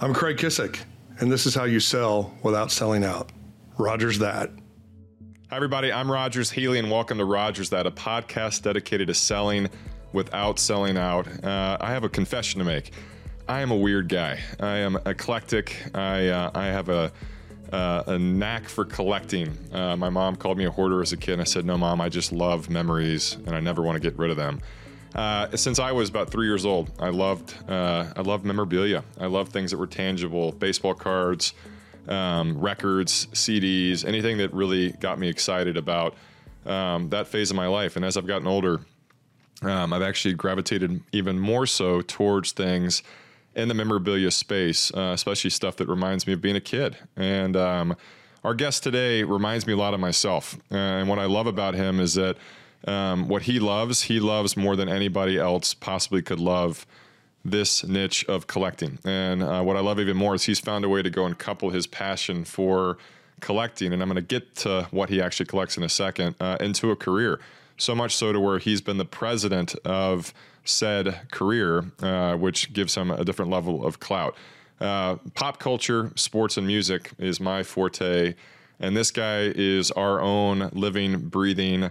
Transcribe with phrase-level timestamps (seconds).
[0.00, 0.80] I'm Craig Kissick,
[1.20, 3.30] and this is how you sell without selling out.
[3.78, 4.50] Rogers that.
[5.50, 5.92] Hi, everybody.
[5.92, 9.70] I'm Rogers Healy, and welcome to Rogers That, a podcast dedicated to selling
[10.12, 11.28] without selling out.
[11.44, 12.90] Uh, I have a confession to make.
[13.46, 14.40] I am a weird guy.
[14.58, 15.76] I am eclectic.
[15.94, 17.12] I uh, I have a
[17.72, 19.56] uh, a knack for collecting.
[19.72, 22.00] Uh, my mom called me a hoarder as a kid, and I said, "No, mom,
[22.00, 24.60] I just love memories, and I never want to get rid of them."
[25.14, 29.04] Uh, since I was about three years old, I loved uh, I loved memorabilia.
[29.18, 31.54] I loved things that were tangible, baseball cards,
[32.08, 36.16] um, records, CDs, anything that really got me excited about
[36.66, 37.96] um, that phase of my life.
[37.96, 38.80] And as I've gotten older,
[39.62, 43.02] um, I've actually gravitated even more so towards things
[43.54, 46.96] in the memorabilia space, uh, especially stuff that reminds me of being a kid.
[47.16, 47.96] And um,
[48.42, 50.58] our guest today reminds me a lot of myself.
[50.72, 52.36] Uh, and what I love about him is that
[52.86, 56.86] um, what he loves, he loves more than anybody else possibly could love
[57.44, 58.98] this niche of collecting.
[59.04, 61.38] And uh, what I love even more is he's found a way to go and
[61.38, 62.96] couple his passion for
[63.40, 66.56] collecting, and I'm going to get to what he actually collects in a second, uh,
[66.60, 67.40] into a career.
[67.76, 70.32] So much so to where he's been the president of
[70.64, 74.34] said career, uh, which gives him a different level of clout.
[74.80, 78.34] Uh, pop culture, sports, and music is my forte.
[78.80, 81.90] And this guy is our own living, breathing,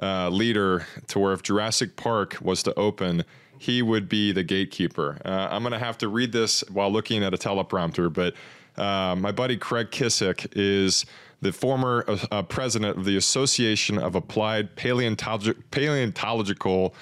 [0.00, 3.24] uh, leader to where if Jurassic Park was to open,
[3.58, 5.20] he would be the gatekeeper.
[5.24, 8.34] Uh, I'm going to have to read this while looking at a teleprompter, but
[8.76, 11.04] uh, my buddy Craig Kissick is
[11.42, 16.94] the former uh, uh, president of the Association of Applied Paleontolog- Paleontological.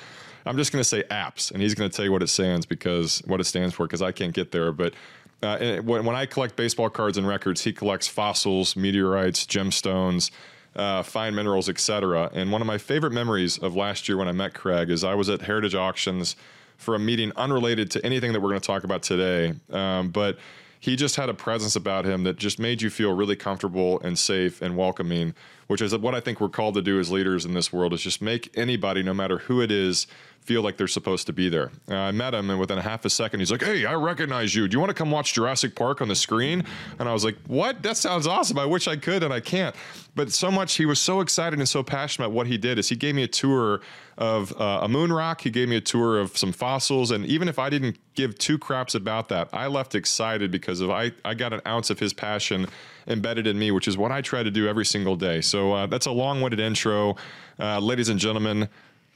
[0.47, 2.67] I'm just going to say apps, and he's going to tell you what it stands
[2.67, 4.73] because what it stands for because I can't get there.
[4.73, 4.95] But
[5.43, 10.31] uh, when, when I collect baseball cards and records, he collects fossils, meteorites, gemstones
[10.77, 12.31] uh, fine minerals, etc.
[12.33, 15.15] And one of my favorite memories of last year when I met Craig is I
[15.15, 16.37] was at Heritage Auctions
[16.77, 19.55] for a meeting unrelated to anything that we're going to talk about today.
[19.71, 20.39] Um, but
[20.81, 24.19] he just had a presence about him that just made you feel really comfortable and
[24.19, 25.35] safe and welcoming,
[25.67, 28.01] which is what I think we're called to do as leaders in this world is
[28.01, 30.07] just make anybody, no matter who it is,
[30.43, 31.71] feel like they're supposed to be there.
[31.89, 34.55] Uh, I met him, and within a half a second, he's like, "Hey, I recognize
[34.55, 34.67] you.
[34.67, 36.65] Do you want to come watch Jurassic Park on the screen?"
[36.99, 37.83] And I was like, "What?
[37.83, 38.59] That sounds awesome.
[38.59, 39.77] I wish I could, and I can't."
[40.15, 42.79] But so much, he was so excited and so passionate about what he did.
[42.79, 43.81] Is he gave me a tour
[44.19, 45.41] of uh, a moon rock.
[45.43, 48.59] He gave me a tour of some fossils, and even if I didn't give two
[48.59, 52.13] craps about that, I left excited because of I I got an ounce of his
[52.13, 52.67] passion
[53.07, 55.41] embedded in me, which is what I try to do every single day.
[55.41, 57.17] So uh, that's a long-winded intro,
[57.59, 58.69] uh, ladies and gentlemen.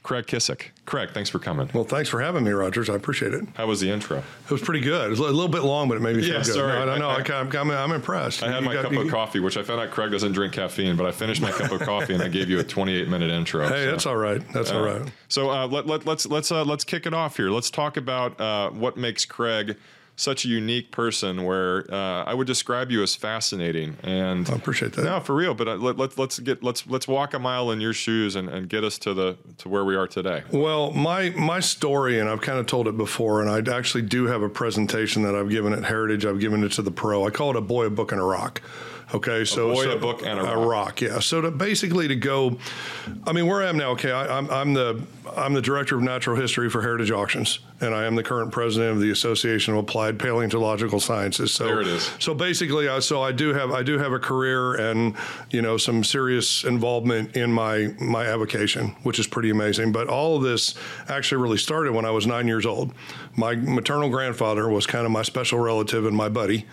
[0.05, 0.67] Craig Kissick.
[0.85, 1.67] Craig, thanks for coming.
[1.73, 2.91] Well, thanks for having me, Rogers.
[2.91, 3.43] I appreciate it.
[3.55, 4.19] How was the intro?
[4.19, 5.07] It was pretty good.
[5.07, 6.53] It was a little bit long, but it made me feel Yeah, good.
[6.53, 6.73] sorry.
[6.73, 7.09] No, I don't know.
[7.09, 8.43] I- am I'm, I'm impressed.
[8.43, 10.33] I had You my got- cup you- of coffee, which I found out Craig doesn't
[10.33, 13.07] drink caffeine, but I finished my cup of coffee and I gave you a 28
[13.07, 13.67] minute intro.
[13.67, 13.91] Hey, so.
[13.91, 14.47] that's all right.
[14.53, 15.01] That's all right.
[15.27, 17.49] So uh, let, let, let's let's uh, let's kick it off here.
[17.49, 19.75] Let's talk about uh, what makes Craig
[20.15, 21.43] such a unique person.
[21.43, 25.03] Where uh, I would describe you as fascinating and I appreciate that.
[25.03, 25.53] no, for real.
[25.53, 28.49] But uh, let, let, let's get let's let's walk a mile in your shoes and,
[28.49, 30.43] and get us to the to where we are today.
[30.51, 34.27] Well, my my story, and I've kind of told it before, and I actually do
[34.27, 36.25] have a presentation that I've given at Heritage.
[36.25, 37.25] I've given it to the pro.
[37.25, 38.61] I call it a boy, a book, and a rock.
[39.13, 40.67] Okay, so boy, so- a book, and a a rock.
[40.67, 41.01] rock.
[41.01, 41.19] Yeah.
[41.19, 42.57] So to basically to go,
[43.25, 43.91] I mean, where I am now.
[43.91, 45.01] Okay, I, I'm I'm the
[45.35, 48.93] I'm the director of natural history for Heritage Auctions, and I am the current president
[48.93, 51.51] of the Association of Applied Paleontological Sciences.
[51.51, 52.11] So There it is.
[52.19, 55.15] So basically, I, so I do have I do have a career and
[55.51, 59.91] you know some serious involvement in my my avocation, which is pretty amazing.
[59.91, 60.73] But all of this
[61.07, 62.93] actually really started when I was nine years old.
[63.35, 66.65] My maternal grandfather was kind of my special relative and my buddy.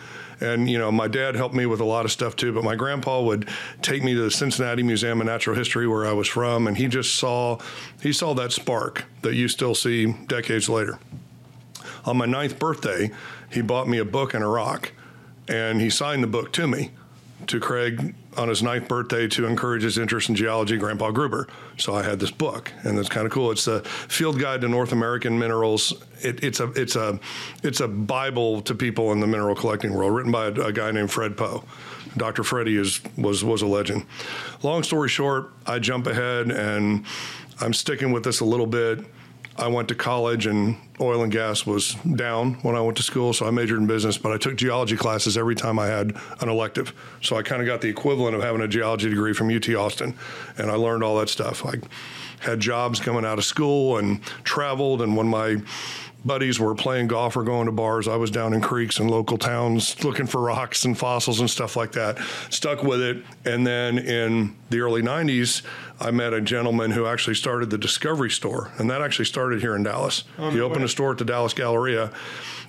[0.42, 2.52] And you know, my dad helped me with a lot of stuff too.
[2.52, 3.48] But my grandpa would
[3.80, 6.88] take me to the Cincinnati Museum of Natural History, where I was from, and he
[6.88, 7.58] just saw
[8.02, 10.98] he saw that spark that you still see decades later
[12.04, 13.10] on my ninth birthday,
[13.50, 14.92] he bought me a book and a rock,
[15.48, 16.90] and he signed the book to me,
[17.46, 21.48] to Craig on his ninth birthday to encourage his interest in geology, Grandpa Gruber.
[21.76, 23.50] So I had this book, and it's kind of cool.
[23.50, 25.92] It's the Field Guide to North American Minerals.
[26.22, 27.18] It, it's a it's a
[27.62, 30.90] it's a bible to people in the mineral collecting world, written by a, a guy
[30.90, 31.64] named Fred Pough.
[32.16, 32.44] Dr.
[32.44, 34.06] Freddie is was was a legend.
[34.62, 37.04] Long story short, I jump ahead, and
[37.60, 39.04] I'm sticking with this a little bit.
[39.56, 43.32] I went to college and oil and gas was down when I went to school,
[43.32, 46.48] so I majored in business, but I took geology classes every time I had an
[46.48, 46.94] elective.
[47.20, 50.14] So I kind of got the equivalent of having a geology degree from UT Austin,
[50.56, 51.66] and I learned all that stuff.
[51.66, 51.74] I
[52.40, 55.56] had jobs coming out of school and traveled, and when my
[56.24, 58.08] buddies were playing golf or going to bars.
[58.08, 61.76] I was down in creeks and local towns looking for rocks and fossils and stuff
[61.76, 62.18] like that.
[62.50, 63.24] Stuck with it.
[63.44, 65.62] And then in the early 90s,
[66.00, 68.70] I met a gentleman who actually started the Discovery Store.
[68.78, 70.24] And that actually started here in Dallas.
[70.38, 72.10] Oh, he opened a store at the Dallas Galleria.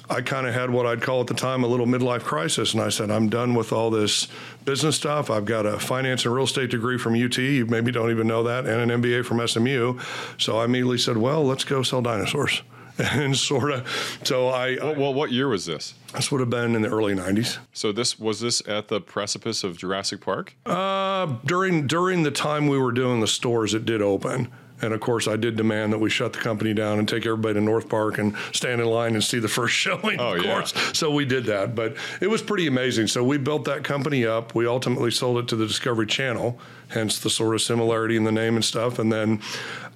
[0.09, 2.73] I kind of had what I'd call at the time a little midlife crisis.
[2.73, 4.27] And I said, I'm done with all this
[4.65, 5.29] business stuff.
[5.29, 7.37] I've got a finance and real estate degree from UT.
[7.37, 9.99] You maybe don't even know that, and an MBA from SMU.
[10.37, 12.63] So I immediately said, well, let's go sell dinosaurs.
[12.99, 14.77] And sort of, so I.
[14.79, 15.95] Well, well, what year was this?
[16.13, 17.57] This would have been in the early '90s.
[17.73, 20.55] So this was this at the precipice of Jurassic Park.
[20.65, 24.51] Uh, during during the time we were doing the stores, it did open.
[24.83, 27.53] And of course, I did demand that we shut the company down and take everybody
[27.53, 30.19] to North Park and stand in line and see the first showing.
[30.19, 30.53] Oh, of yeah.
[30.53, 31.73] course, so we did that.
[31.73, 33.07] But it was pretty amazing.
[33.07, 34.53] So we built that company up.
[34.53, 38.31] We ultimately sold it to the Discovery Channel, hence the sort of similarity in the
[38.31, 38.99] name and stuff.
[38.99, 39.41] And then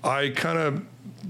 [0.03, 0.85] I kind of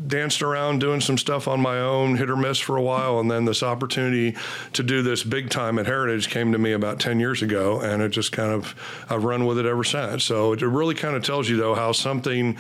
[0.07, 3.29] danced around doing some stuff on my own, hit or miss for a while, and
[3.29, 4.35] then this opportunity
[4.74, 8.01] to do this big time at Heritage came to me about 10 years ago, and
[8.01, 8.75] it just kind of
[9.09, 10.24] I've run with it ever since.
[10.24, 12.57] So it really kind of tells you though how something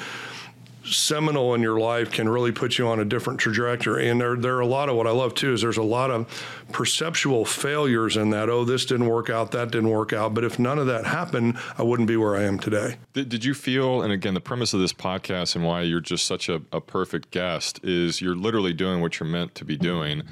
[0.95, 4.09] seminal in your life can really put you on a different trajectory.
[4.09, 6.11] And there, there are a lot of what I love too is there's a lot
[6.11, 6.27] of
[6.71, 8.49] perceptual failures in that.
[8.49, 10.33] Oh, this didn't work out, that didn't work out.
[10.33, 12.95] But if none of that happened, I wouldn't be where I am today.
[13.13, 16.25] Did, did you feel, and again, the premise of this podcast and why you're just
[16.25, 20.23] such a, a perfect guest is you're literally doing what you're meant to be doing.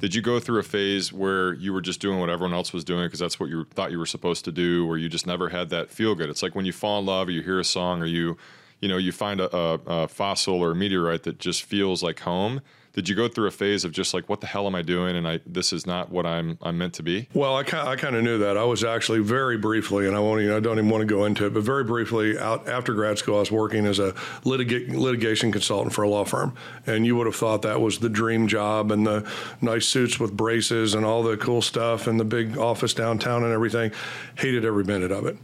[0.00, 2.84] Did you go through a phase where you were just doing what everyone else was
[2.84, 5.50] doing because that's what you thought you were supposed to do, where you just never
[5.50, 6.30] had that feel good?
[6.30, 8.38] It's like when you fall in love or you hear a song or you
[8.80, 12.20] you know, you find a, a, a, fossil or a meteorite that just feels like
[12.20, 12.60] home.
[12.92, 15.14] Did you go through a phase of just like, what the hell am I doing?
[15.14, 17.28] And I, this is not what I'm, I'm meant to be.
[17.34, 18.56] Well, I, kind I kind of knew that.
[18.56, 21.46] I was actually very briefly, and I won't, I don't even want to go into
[21.46, 24.12] it, but very briefly out after grad school, I was working as a
[24.42, 28.08] litiga- litigation consultant for a law firm, and you would have thought that was the
[28.08, 29.30] dream job and the
[29.60, 33.52] nice suits with braces and all the cool stuff and the big office downtown and
[33.52, 33.92] everything.
[34.36, 35.38] Hated every minute of it.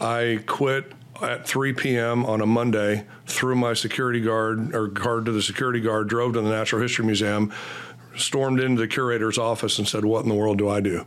[0.00, 0.92] I quit
[1.22, 2.24] at 3 p.m.
[2.24, 6.40] on a Monday, threw my security guard or card to the security guard, drove to
[6.40, 7.52] the Natural History Museum,
[8.16, 11.04] stormed into the curator's office, and said, "What in the world do I do?"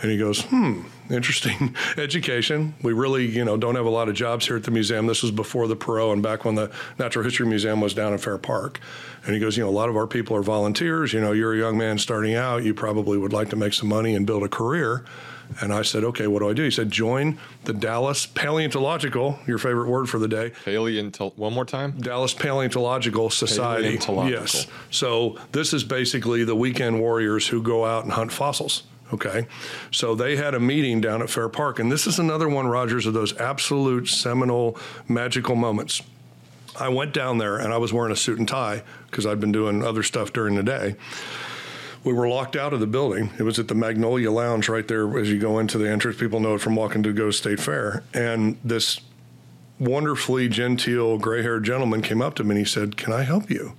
[0.00, 2.74] And he goes, "Hmm, interesting education.
[2.82, 5.06] We really, you know, don't have a lot of jobs here at the museum.
[5.06, 8.18] This was before the Perot and back when the Natural History Museum was down in
[8.18, 8.80] Fair Park."
[9.24, 11.12] And he goes, "You know, a lot of our people are volunteers.
[11.12, 12.62] You know, you're a young man starting out.
[12.62, 15.04] You probably would like to make some money and build a career."
[15.60, 16.62] And I said, okay, what do I do?
[16.62, 20.50] He said, join the Dallas Paleontological, your favorite word for the day.
[20.64, 21.92] Paleonto, one more time?
[21.92, 23.84] Dallas Paleontological Society.
[23.84, 24.40] Paleontological.
[24.40, 24.66] Yes.
[24.90, 28.84] So this is basically the weekend warriors who go out and hunt fossils.
[29.12, 29.46] Okay.
[29.90, 31.78] So they had a meeting down at Fair Park.
[31.78, 34.78] And this is another one, Rogers, of those absolute seminal,
[35.08, 36.02] magical moments.
[36.78, 39.50] I went down there and I was wearing a suit and tie because I'd been
[39.50, 40.96] doing other stuff during the day
[42.04, 43.30] we were locked out of the building.
[43.38, 46.18] It was at the Magnolia Lounge right there as you go into the entrance.
[46.18, 48.02] People know it from walking to go State Fair.
[48.14, 49.00] And this
[49.78, 53.50] wonderfully genteel gray haired gentleman came up to me and he said, Can I help
[53.50, 53.74] you?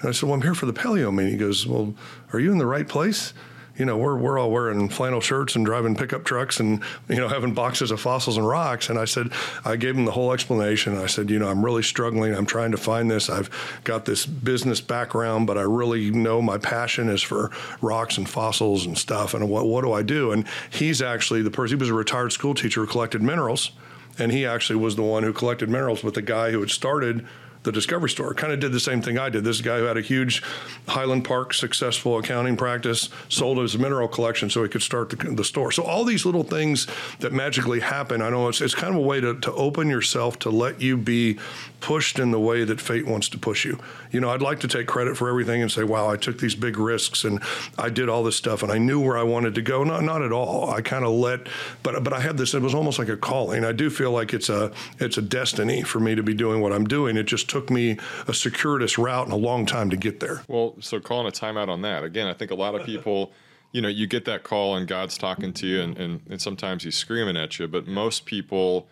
[0.00, 1.32] And I said, Well, I'm here for the paleo meeting.
[1.32, 1.94] He goes, Well,
[2.32, 3.32] are you in the right place?
[3.76, 7.28] You know, we're, we're all wearing flannel shirts and driving pickup trucks and, you know,
[7.28, 8.88] having boxes of fossils and rocks.
[8.88, 9.32] And I said,
[9.64, 10.96] I gave him the whole explanation.
[10.96, 12.34] I said, you know, I'm really struggling.
[12.34, 13.28] I'm trying to find this.
[13.28, 13.50] I've
[13.82, 17.50] got this business background, but I really know my passion is for
[17.80, 19.34] rocks and fossils and stuff.
[19.34, 20.30] And what, what do I do?
[20.30, 23.72] And he's actually the person, he was a retired school teacher who collected minerals.
[24.16, 27.26] And he actually was the one who collected minerals with the guy who had started
[27.64, 28.32] the Discovery Store.
[28.34, 29.42] Kind of did the same thing I did.
[29.42, 30.42] This guy who had a huge
[30.86, 35.44] Highland Park successful accounting practice sold his mineral collection so he could start the, the
[35.44, 35.72] store.
[35.72, 36.86] So all these little things
[37.20, 40.38] that magically happen, I know it's, it's kind of a way to, to open yourself
[40.40, 41.38] to let you be
[41.80, 43.78] pushed in the way that fate wants to push you.
[44.10, 46.54] You know, I'd like to take credit for everything and say, wow, I took these
[46.54, 47.42] big risks and
[47.78, 49.84] I did all this stuff and I knew where I wanted to go.
[49.84, 50.70] Not not at all.
[50.70, 51.46] I kind of let
[51.82, 53.64] but but I had this it was almost like a calling.
[53.64, 56.72] I do feel like it's a it's a destiny for me to be doing what
[56.72, 57.16] I'm doing.
[57.16, 57.96] It just took me
[58.26, 60.42] a circuitous route and a long time to get there.
[60.48, 62.02] Well, so calling a timeout on that.
[62.02, 63.32] Again, I think a lot of people
[63.70, 66.84] you know, you get that call and God's talking to you and, and, and sometimes
[66.84, 68.86] he's screaming at you, but most people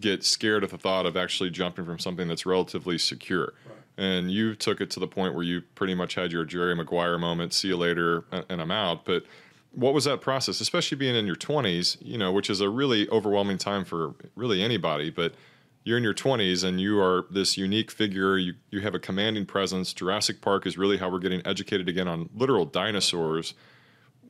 [0.00, 3.52] get scared at the thought of actually jumping from something that's relatively secure.
[3.66, 3.76] Right.
[3.98, 7.18] And you took it to the point where you pretty much had your Jerry Maguire
[7.18, 9.04] moment, see you later, and I'm out.
[9.04, 9.24] But
[9.72, 13.06] what was that process, especially being in your 20s, you know, which is a really
[13.10, 15.34] overwhelming time for really anybody, but
[15.84, 18.36] you're in your 20s and you are this unique figure.
[18.36, 19.92] You, you have a commanding presence.
[19.92, 23.54] Jurassic Park is really how we're getting educated again on literal dinosaurs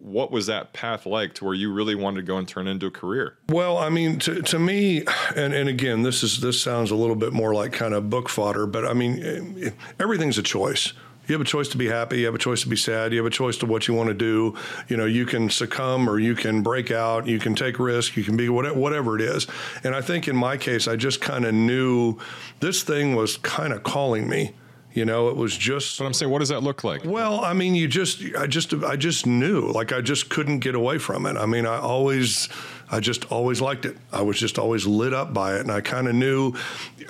[0.04, 2.86] what was that path like to where you really wanted to go and turn into
[2.86, 3.38] a career?
[3.48, 7.16] Well, I mean, to, to me, and, and again, this is this sounds a little
[7.16, 10.92] bit more like kind of book fodder, but I mean, everything's a choice.
[11.26, 12.20] You have a choice to be happy.
[12.20, 13.12] You have a choice to be sad.
[13.12, 14.56] You have a choice to what you want to do.
[14.88, 17.26] You know, you can succumb or you can break out.
[17.26, 18.16] You can take risk.
[18.16, 19.46] You can be whatever, whatever it is.
[19.84, 22.18] And I think in my case, I just kind of knew
[22.60, 24.54] this thing was kind of calling me
[24.94, 25.98] You know, it was just.
[25.98, 27.04] But I'm saying, what does that look like?
[27.04, 30.76] Well, I mean, you just, I just, I just knew, like, I just couldn't get
[30.76, 31.36] away from it.
[31.36, 32.48] I mean, I always,
[32.94, 33.96] I just always liked it.
[34.12, 36.54] I was just always lit up by it, and I kind of knew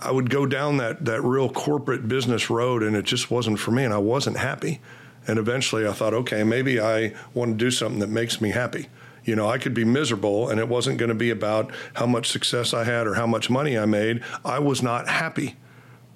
[0.00, 3.70] I would go down that that real corporate business road, and it just wasn't for
[3.70, 4.80] me, and I wasn't happy.
[5.26, 8.88] And eventually, I thought, okay, maybe I want to do something that makes me happy.
[9.26, 12.30] You know, I could be miserable, and it wasn't going to be about how much
[12.30, 14.22] success I had or how much money I made.
[14.42, 15.54] I was not happy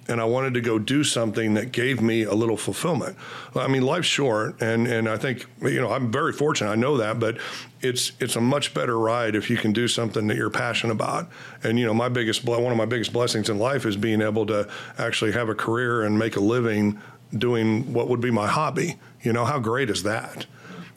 [0.09, 3.15] and I wanted to go do something that gave me a little fulfillment.
[3.55, 6.71] I mean, life's short, and and I think you know I'm very fortunate.
[6.71, 7.37] I know that, but
[7.81, 11.29] it's it's a much better ride if you can do something that you're passionate about.
[11.63, 14.45] And you know, my biggest one of my biggest blessings in life is being able
[14.47, 16.99] to actually have a career and make a living
[17.37, 18.97] doing what would be my hobby.
[19.21, 20.47] You know, how great is that?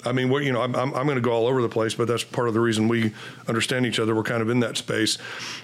[0.04, 2.08] I mean, you know, I'm, I'm, I'm going to go all over the place, but
[2.08, 3.12] that's part of the reason we
[3.46, 4.14] understand each other.
[4.14, 5.18] We're kind of in that space.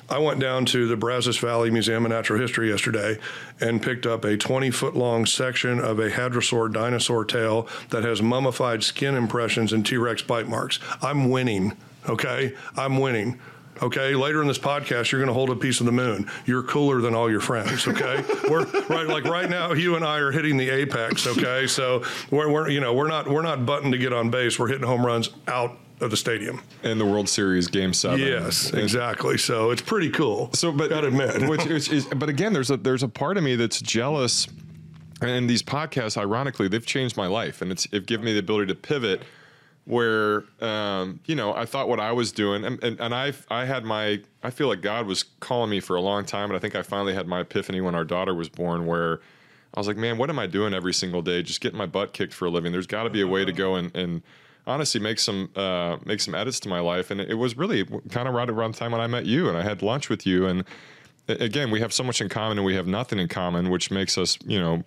[0.08, 3.18] I went down to the Brazos Valley Museum of Natural History yesterday
[3.60, 8.22] and picked up a 20 foot long section of a hadrosaur dinosaur tail that has
[8.22, 10.78] mummified skin impressions and T Rex bite marks.
[11.02, 11.76] I'm winning.
[12.08, 13.38] Okay, I'm winning.
[13.82, 16.30] Okay, later in this podcast, you're going to hold a piece of the moon.
[16.46, 17.86] You're cooler than all your friends.
[17.86, 19.72] Okay, we're right like right now.
[19.72, 21.26] You and I are hitting the apex.
[21.26, 24.58] Okay, so we're, we're you know we're not we're not button to get on base.
[24.58, 28.20] We're hitting home runs out of the stadium in the World Series Game Seven.
[28.20, 29.38] Yes, exactly.
[29.38, 30.50] So it's pretty cool.
[30.54, 33.44] So, but gotta admit, which is, is, but again, there's a there's a part of
[33.44, 34.48] me that's jealous.
[35.20, 38.68] And these podcasts, ironically, they've changed my life, and it's it given me the ability
[38.68, 39.22] to pivot
[39.88, 43.64] where um, you know I thought what I was doing, and, and, and I I
[43.64, 46.58] had my I feel like God was calling me for a long time, and I
[46.58, 49.20] think I finally had my epiphany when our daughter was born, where
[49.74, 51.42] I was like, man, what am I doing every single day?
[51.42, 52.70] Just getting my butt kicked for a living.
[52.70, 54.22] There's got to be a way to go and, and
[54.66, 57.84] honestly make some uh, make some edits to my life, and it, it was really
[58.10, 60.26] kind of right around the time when I met you, and I had lunch with
[60.26, 60.64] you, and
[61.28, 64.16] again, we have so much in common and we have nothing in common, which makes
[64.16, 64.82] us, you know,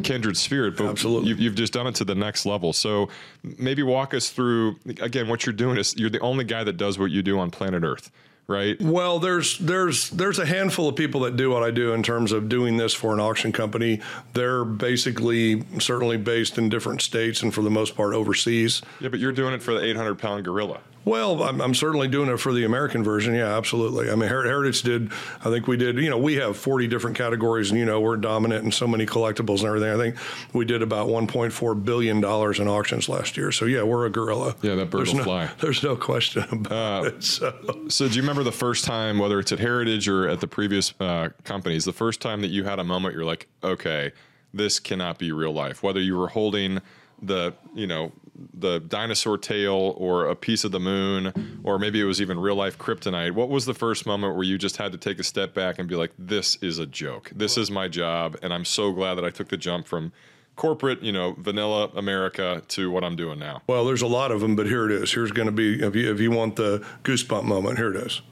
[0.00, 1.28] kindred spirit, but Absolutely.
[1.28, 2.72] You've, you've, just done it to the next level.
[2.72, 3.08] So
[3.42, 6.98] maybe walk us through again what you're doing is you're the only guy that does
[6.98, 8.10] what you do on planet Earth.
[8.46, 8.80] Right.
[8.82, 12.32] Well, there's there's there's a handful of people that do what I do in terms
[12.32, 14.00] of doing this for an auction company.
[14.32, 18.82] They're basically certainly based in different states and for the most part overseas.
[18.98, 20.80] Yeah, but you're doing it for the 800 pound gorilla.
[21.04, 23.34] Well, I'm, I'm, certainly doing it for the American version.
[23.34, 24.10] Yeah, absolutely.
[24.10, 27.70] I mean, Heritage did, I think we did, you know, we have 40 different categories
[27.70, 29.90] and, you know, we're dominant in so many collectibles and everything.
[29.90, 30.16] I think
[30.54, 32.24] we did about $1.4 billion in
[32.68, 33.50] auctions last year.
[33.50, 34.54] So, yeah, we're a gorilla.
[34.60, 35.50] Yeah, that bird there's will no, fly.
[35.60, 37.24] There's no question about uh, it.
[37.24, 37.54] So.
[37.88, 40.92] so, do you remember the first time, whether it's at Heritage or at the previous
[41.00, 44.12] uh, companies, the first time that you had a moment you're like, okay,
[44.52, 45.82] this cannot be real life?
[45.82, 46.80] Whether you were holding
[47.22, 48.12] the you know
[48.54, 52.54] the dinosaur tail or a piece of the moon or maybe it was even real
[52.54, 55.54] life kryptonite what was the first moment where you just had to take a step
[55.54, 57.30] back and be like this is a joke.
[57.34, 60.12] This is my job and i'm so glad that i took the jump from
[60.56, 63.62] corporate you know vanilla america to what i'm doing now.
[63.66, 65.12] Well there's a lot of them but here it is.
[65.12, 68.22] Here's going to be if you, if you want the goosebump moment here it is.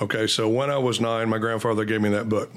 [0.00, 2.50] Okay so when i was nine my grandfather gave me that book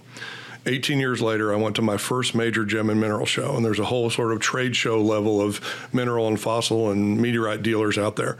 [0.68, 3.80] 18 years later, I went to my first major gem and mineral show, and there's
[3.80, 5.62] a whole sort of trade show level of
[5.94, 8.38] mineral and fossil and meteorite dealers out there.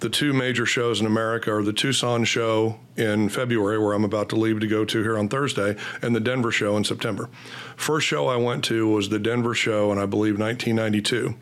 [0.00, 4.28] The two major shows in America are the Tucson show in February, where I'm about
[4.30, 7.30] to leave to go to here on Thursday, and the Denver show in September.
[7.76, 11.34] First show I went to was the Denver show in, I believe, 1992.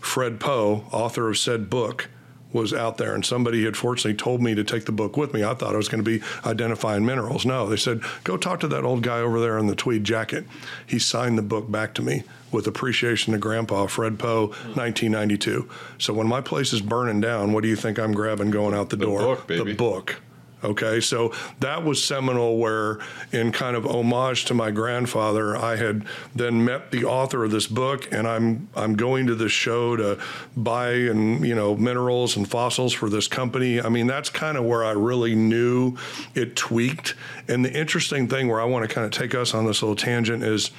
[0.00, 2.08] Fred Pough, author of said book,
[2.52, 5.44] was out there, and somebody had fortunately told me to take the book with me.
[5.44, 7.46] I thought I was going to be identifying minerals.
[7.46, 10.46] No, they said, go talk to that old guy over there in the tweed jacket.
[10.86, 14.78] He signed the book back to me with appreciation to Grandpa, Fred Pough, hmm.
[14.78, 15.68] 1992.
[15.98, 18.90] So when my place is burning down, what do you think I'm grabbing going out
[18.90, 19.20] the, the door?
[19.20, 20.20] Book, the book.
[20.62, 22.98] Okay, so that was seminal, where
[23.32, 27.66] in kind of homage to my grandfather, I had then met the author of this
[27.66, 30.18] book, and I'm I'm going to this show to
[30.56, 33.80] buy and you know minerals and fossils for this company.
[33.80, 35.96] I mean, that's kind of where I really knew
[36.34, 37.14] it tweaked.
[37.48, 39.96] And the interesting thing, where I want to kind of take us on this little
[39.96, 40.70] tangent, is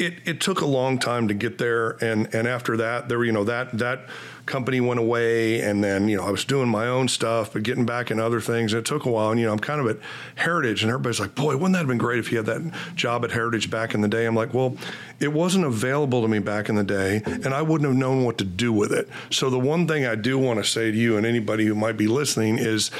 [0.00, 3.32] it, it took a long time to get there and and after that there you
[3.32, 4.06] know that that
[4.50, 7.86] company went away and then you know I was doing my own stuff but getting
[7.86, 9.86] back in other things and it took a while and you know I'm kind of
[9.86, 9.98] at
[10.34, 13.24] Heritage and everybody's like boy wouldn't that have been great if you had that job
[13.24, 14.26] at Heritage back in the day?
[14.26, 14.76] I'm like well
[15.20, 18.38] it wasn't available to me back in the day and I wouldn't have known what
[18.38, 19.08] to do with it.
[19.30, 21.96] So the one thing I do want to say to you and anybody who might
[21.96, 22.90] be listening is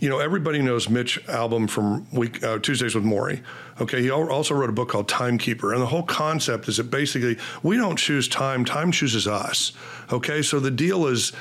[0.00, 3.42] you know everybody knows Mitch Albom from week uh, Tuesdays with Morrie
[3.80, 4.02] okay?
[4.02, 7.76] He also wrote a book called Timekeeper and the whole concept is that basically we
[7.76, 9.72] don't choose time time chooses us
[10.12, 10.42] okay?
[10.42, 11.32] So the deal is,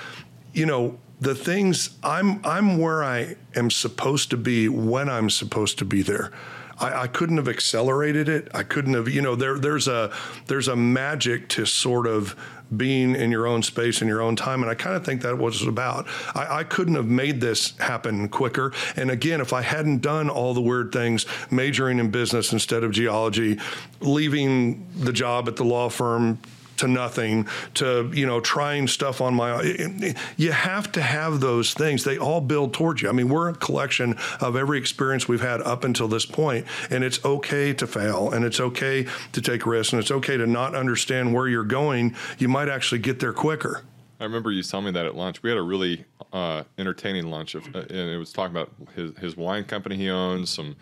[0.53, 5.79] you know, the things I'm I'm where I am supposed to be when I'm supposed
[5.79, 6.31] to be there.
[6.79, 8.49] I, I couldn't have accelerated it.
[8.53, 10.13] I couldn't have, you know, there there's a
[10.45, 12.35] there's a magic to sort of
[12.75, 14.61] being in your own space in your own time.
[14.61, 16.07] And I kind of think that was about.
[16.35, 18.73] I, I, couldn't have made this happen quicker.
[18.97, 22.91] And again, if I hadn't done all the weird things, majoring in business instead of
[22.91, 23.57] geology,
[24.01, 26.39] leaving the job at the law firm,
[26.77, 30.15] to nothing to you know trying stuff on my own.
[30.37, 32.03] You have to have those things.
[32.03, 33.09] They all build towards you.
[33.09, 37.03] I mean, we're a collection of every experience we've had up until this point, and
[37.03, 40.75] it's okay to fail, and it's okay to take risks, and it's okay to not
[40.75, 42.15] understand where you're going.
[42.37, 43.83] You might actually get there quicker.
[44.19, 45.43] I remember you telling me that at lunch.
[45.43, 49.15] We had a really uh, entertaining lunch, of, uh, and it was talking about his,
[49.17, 50.75] his wine company he owns, some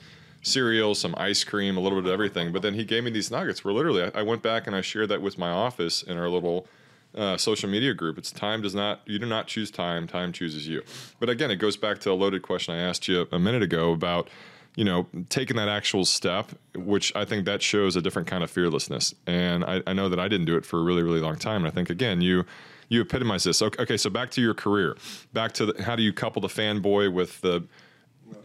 [0.46, 2.52] cereal, some ice cream, a little bit of everything.
[2.52, 4.82] But then he gave me these nuggets where literally I, I went back and I
[4.82, 6.68] shared that with my office in our little
[7.16, 8.18] uh, social media group.
[8.18, 10.84] It's time does not, you do not choose time, time chooses you.
[11.20, 13.92] But again, it goes back to a loaded question I asked you a minute ago
[13.92, 14.30] about,
[14.76, 18.52] you know, taking that actual step, which I think that shows a different kind of
[18.52, 19.16] fearlessness.
[19.26, 21.62] And I, I know that I didn't do it for a really, really long time.
[21.62, 22.46] And I think, again, you,
[22.90, 23.64] you epitomize this.
[23.64, 24.96] Okay, okay so back to your career,
[25.34, 27.64] back to the, how do you couple the fanboy with the,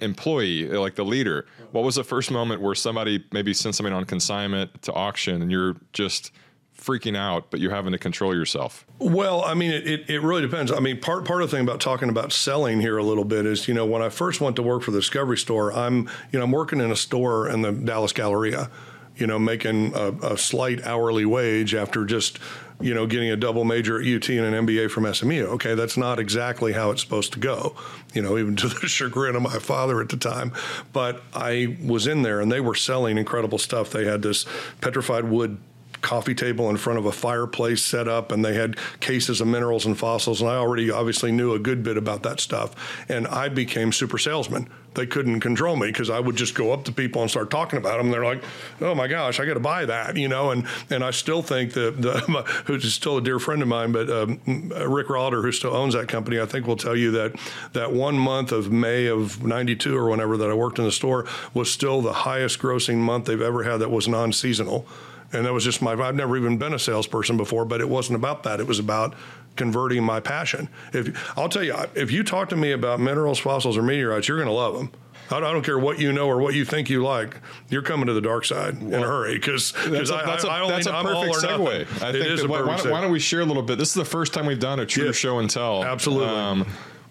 [0.00, 4.04] employee, like the leader, what was the first moment where somebody maybe sent something on
[4.04, 6.32] consignment to auction and you're just
[6.76, 8.86] freaking out, but you're having to control yourself?
[8.98, 10.72] Well, I mean, it, it really depends.
[10.72, 13.46] I mean, part part of the thing about talking about selling here a little bit
[13.46, 16.38] is, you know, when I first went to work for the Discovery Store, I'm, you
[16.38, 18.70] know, I'm working in a store in the Dallas Galleria,
[19.16, 22.38] you know, making a, a slight hourly wage after just
[22.80, 25.46] you know, getting a double major at UT and an MBA from SMU.
[25.46, 27.74] Okay, that's not exactly how it's supposed to go,
[28.14, 30.52] you know, even to the chagrin of my father at the time.
[30.92, 33.90] But I was in there and they were selling incredible stuff.
[33.90, 34.46] They had this
[34.80, 35.58] petrified wood
[36.00, 39.86] coffee table in front of a fireplace set up and they had cases of minerals
[39.86, 43.48] and fossils and I already obviously knew a good bit about that stuff and I
[43.48, 44.68] became super salesman.
[44.94, 47.78] They couldn't control me because I would just go up to people and start talking
[47.78, 48.10] about them.
[48.10, 48.42] They're like,
[48.80, 50.50] "Oh my gosh, I got to buy that," you know.
[50.50, 52.12] And and I still think that the,
[52.66, 56.08] who's still a dear friend of mine, but um, Rick Rauder, who still owns that
[56.08, 57.38] company, I think will tell you that
[57.72, 61.24] that one month of May of '92 or whenever that I worked in the store
[61.54, 64.88] was still the highest grossing month they've ever had that was non-seasonal
[65.32, 68.14] and that was just my i've never even been a salesperson before but it wasn't
[68.14, 69.14] about that it was about
[69.56, 73.76] converting my passion if i'll tell you if you talk to me about minerals fossils
[73.76, 74.90] or meteorites you're going to love them
[75.32, 77.36] I don't care what you know or what you think you like.
[77.68, 80.64] You're coming to the dark side well, in a hurry because that's, I, that's, I,
[80.64, 82.02] a, that's a perfect segue.
[82.02, 83.78] I think that, why, why, don't we share a little bit?
[83.78, 85.84] This is the first time we've done a true yeah, show and tell.
[85.84, 86.28] Absolutely.
[86.28, 86.66] Um,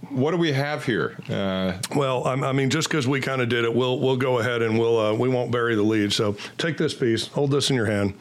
[0.09, 1.17] what do we have here?
[1.29, 4.61] Uh, well, I mean, just because we kind of did it, we'll we'll go ahead
[4.61, 6.13] and we'll uh, we won't bury the lead.
[6.13, 8.13] So take this piece, hold this in your hand.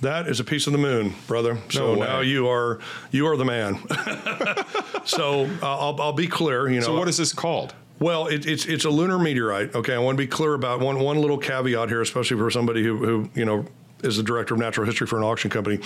[0.00, 1.58] That is a piece of the moon, brother.
[1.70, 3.78] So no now you are you are the man.
[5.04, 6.68] so uh, I'll I'll be clear.
[6.68, 6.86] You know.
[6.86, 7.74] So what is this called?
[7.98, 9.74] Well, it, it's it's a lunar meteorite.
[9.74, 12.82] Okay, I want to be clear about one one little caveat here, especially for somebody
[12.82, 13.66] who who you know
[14.02, 15.80] is the director of natural history for an auction company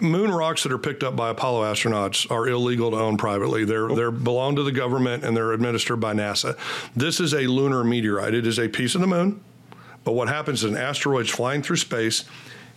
[0.00, 3.64] moon rocks that are picked up by Apollo astronauts are illegal to own privately.
[3.64, 6.56] They're they belong to the government and they're administered by NASA.
[6.94, 8.34] This is a lunar meteorite.
[8.34, 9.42] It is a piece of the moon,
[10.04, 12.24] but what happens is an asteroid's flying through space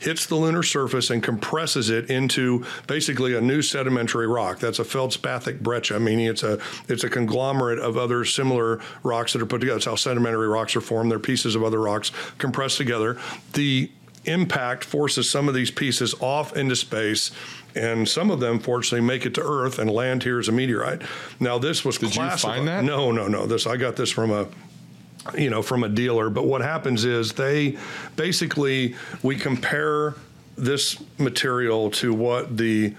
[0.03, 4.59] hits the lunar surface and compresses it into basically a new sedimentary rock.
[4.59, 9.41] That's a feldspathic breccia, meaning it's a it's a conglomerate of other similar rocks that
[9.41, 9.75] are put together.
[9.75, 11.12] That's how sedimentary rocks are formed.
[11.12, 13.17] They're pieces of other rocks compressed together.
[13.53, 13.89] The
[14.25, 17.31] impact forces some of these pieces off into space
[17.75, 21.01] and some of them fortunately make it to earth and land here as a meteorite.
[21.39, 22.59] Now this was did classified.
[22.59, 22.83] you find that?
[22.83, 23.45] No no no.
[23.45, 24.47] This i got this from a
[25.38, 26.29] you know from a dealer.
[26.29, 27.77] But what happens is they
[28.15, 30.15] basically we compare
[30.55, 32.93] this material to what the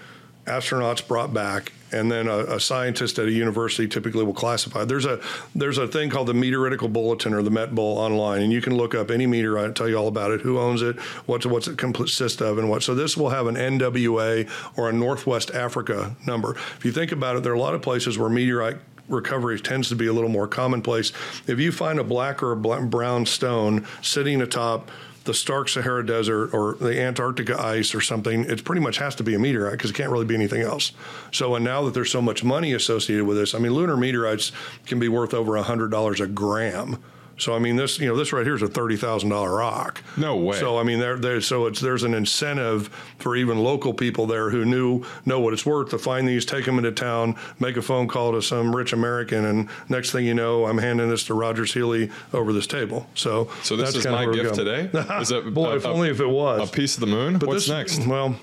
[0.46, 4.84] astronauts brought back and then a, a, scientist at a university typically will classify.
[4.84, 5.20] There's a
[5.54, 8.76] there's a thing called the Meteoritical Bulletin or the Met Bull online, and you can
[8.76, 11.68] look up any meteorite and tell you all about it, who owns it, what's what's
[11.68, 12.82] it consist of, and what.
[12.82, 16.52] So this will have an NWA or a Northwest Africa number.
[16.76, 18.78] If you think about it, there are a lot of places where meteorite
[19.08, 21.12] recovery tends to be a little more commonplace.
[21.46, 24.90] If you find a black or a brown stone sitting atop
[25.24, 29.24] the Stark Sahara Desert or the Antarctica ice or something, it pretty much has to
[29.24, 30.92] be a meteorite because it can't really be anything else.
[31.32, 34.52] So, and now that there's so much money associated with this, I mean, lunar meteorites
[34.86, 37.02] can be worth over $100 a gram.
[37.38, 40.02] So I mean, this you know this right here is a thirty thousand dollar rock.
[40.16, 40.58] No way.
[40.58, 44.50] So I mean, there there so it's there's an incentive for even local people there
[44.50, 47.82] who knew know what it's worth to find these, take them into town, make a
[47.82, 51.34] phone call to some rich American, and next thing you know, I'm handing this to
[51.34, 53.06] Rogers Healy over this table.
[53.14, 54.90] So so this is my gift today.
[55.20, 55.70] Is it boy?
[55.72, 57.38] A, if only if it was a piece of the moon.
[57.38, 58.06] But What's this, next?
[58.06, 58.36] Well,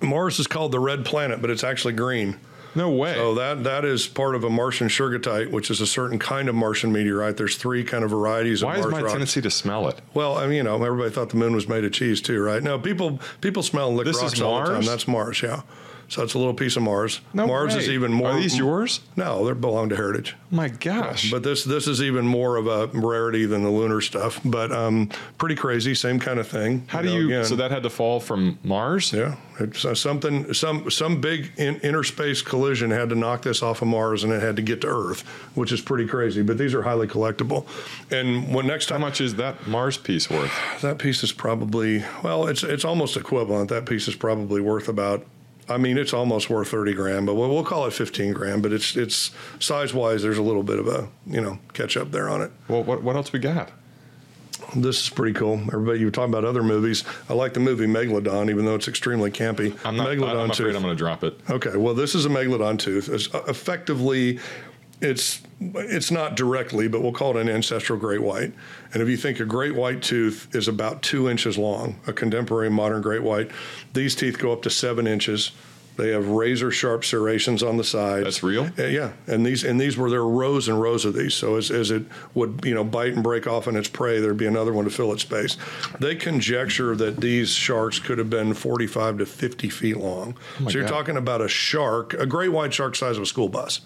[0.00, 2.38] Mars is called the red planet, but it's actually green.
[2.78, 3.14] No way.
[3.14, 6.54] So that that is part of a Martian shergottite, which is a certain kind of
[6.54, 7.36] Martian meteorite.
[7.36, 9.12] There's three kind of varieties Why of is Mars my rocks.
[9.12, 10.00] tendency to smell it?
[10.14, 12.62] Well, I mean, you know, everybody thought the moon was made of cheese too, right?
[12.62, 14.72] No, people people smell and lick This is rocks all the time.
[14.74, 14.86] Mars?
[14.86, 15.62] That's Mars, yeah.
[16.08, 17.20] So it's a little piece of Mars.
[17.34, 17.82] No Mars way.
[17.82, 18.30] is even more.
[18.30, 19.00] Are these yours?
[19.16, 20.34] No, they belong to Heritage.
[20.50, 21.30] My gosh.
[21.30, 24.40] But this this is even more of a rarity than the lunar stuff.
[24.42, 26.84] But um, pretty crazy, same kind of thing.
[26.86, 27.26] How do know, you?
[27.26, 29.12] again, so that had to fall from Mars.
[29.12, 30.54] yeah, it's uh, something.
[30.54, 34.40] Some some big in, interspace collision had to knock this off of Mars, and it
[34.40, 35.20] had to get to Earth,
[35.54, 36.42] which is pretty crazy.
[36.42, 37.66] But these are highly collectible.
[38.10, 40.52] And when next How much is that Mars piece worth?
[40.80, 43.68] that piece is probably well, it's it's almost equivalent.
[43.68, 45.26] That piece is probably worth about.
[45.68, 48.62] I mean, it's almost worth thirty grand, but we'll, we'll call it fifteen grand.
[48.62, 52.10] But it's it's size wise, there's a little bit of a you know catch up
[52.10, 52.50] there on it.
[52.68, 53.70] Well, what what else we got?
[54.74, 55.54] This is pretty cool.
[55.72, 57.04] Everybody, you were talking about other movies.
[57.28, 59.78] I like the movie Megalodon, even though it's extremely campy.
[59.84, 60.08] I'm not.
[60.08, 60.76] Megalodon I'm afraid tooth.
[60.76, 61.38] I'm going to drop it.
[61.48, 63.08] Okay, well, this is a megalodon tooth.
[63.08, 64.40] It's uh, effectively,
[65.00, 68.52] it's it's not directly, but we'll call it an ancestral great white.
[68.92, 72.70] And if you think a great white tooth is about two inches long, a contemporary
[72.70, 73.50] modern great white,
[73.92, 75.52] these teeth go up to seven inches.
[75.96, 78.22] They have razor sharp serrations on the sides.
[78.22, 78.70] That's real?
[78.78, 81.34] Uh, yeah, and these and these were there were rows and rows of these.
[81.34, 84.36] So as, as it would you know bite and break off in its prey, there'd
[84.36, 85.56] be another one to fill its space.
[85.98, 90.36] They conjecture that these sharks could have been 45 to 50 feet long.
[90.58, 90.88] so you're God.
[90.88, 93.80] talking about a shark, a great white shark size of a school bus.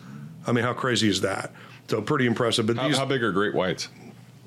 [0.46, 1.52] I mean, how crazy is that?
[1.88, 2.66] So pretty impressive.
[2.66, 3.88] But How, these how big are great whites?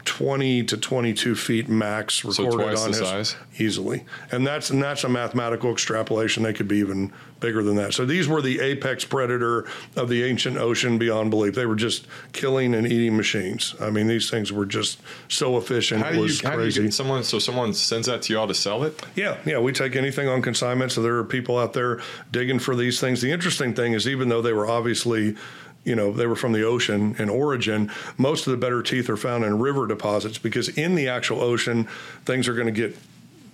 [0.06, 3.36] 20 to 22 feet max recorded twice on his size?
[3.58, 6.44] easily, and that's and that's a mathematical extrapolation.
[6.44, 7.94] They could be even bigger than that.
[7.94, 11.56] So these were the apex predator of the ancient ocean beyond belief.
[11.56, 13.74] They were just killing and eating machines.
[13.82, 16.02] I mean, these things were just so efficient.
[16.04, 16.24] How it do you?
[16.24, 16.84] was How do you crazy.
[16.84, 17.24] get someone?
[17.24, 19.02] So someone sends that to y'all to sell it?
[19.16, 20.92] Yeah, yeah, we take anything on consignment.
[20.92, 22.00] So there are people out there
[22.32, 23.22] digging for these things.
[23.22, 25.36] The interesting thing is, even though they were obviously,
[25.86, 29.18] you know, they were from the ocean in origin, most of the better teeth are
[29.18, 31.88] found in river deposits because in the actual ocean,
[32.26, 32.98] things are going to get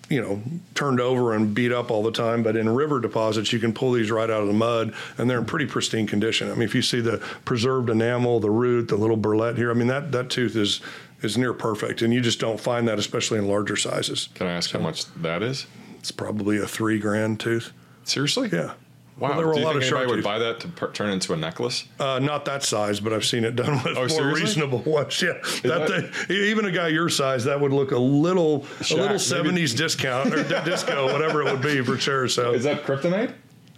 [0.09, 0.41] you know
[0.75, 2.43] turned over and beat up all the time.
[2.43, 5.39] But in river deposits you can pull these right out of the mud and they're
[5.39, 6.49] in pretty pristine condition.
[6.49, 9.73] I mean if you see the preserved enamel the root the little bourlette here i
[9.73, 10.81] mean that that tooth is
[11.21, 14.27] is near perfect and you just don't find that especially in larger sizes.
[14.35, 15.65] Can I ask how much that is?
[15.97, 17.71] it's probably a three grand tooth.
[18.03, 18.49] Seriously?
[18.51, 18.73] yeah
[19.17, 19.29] Wow.
[19.29, 20.23] Well, there were do a you lot think of anybody shark would teeth.
[20.23, 21.83] buy that to per- turn into a necklace?
[21.99, 24.41] Uh, not that size, but I've seen it done with more Oh, seriously?
[24.41, 25.21] reasonable ones.
[25.21, 28.97] Yeah, that, that- thing- even a guy your size, that would look a little, Shaq,
[28.97, 32.27] a little seventies discount or di- disco, whatever it would be for sure.
[32.27, 33.33] So, Is that kryptonite?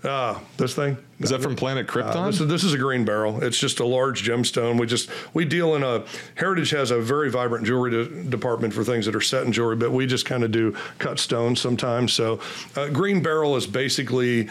[0.05, 0.97] ah, this thing.
[1.19, 2.15] Is that from Planet Krypton?
[2.15, 3.41] Uh, this, is, this is a green beryl.
[3.43, 4.77] It's just a large gemstone.
[4.79, 6.03] We just we deal in a
[6.35, 9.75] Heritage has a very vibrant jewelry de- department for things that are set in jewelry,
[9.77, 12.11] but we just kind of do cut stones sometimes.
[12.13, 12.39] So,
[12.77, 14.47] uh, green beryl is basically.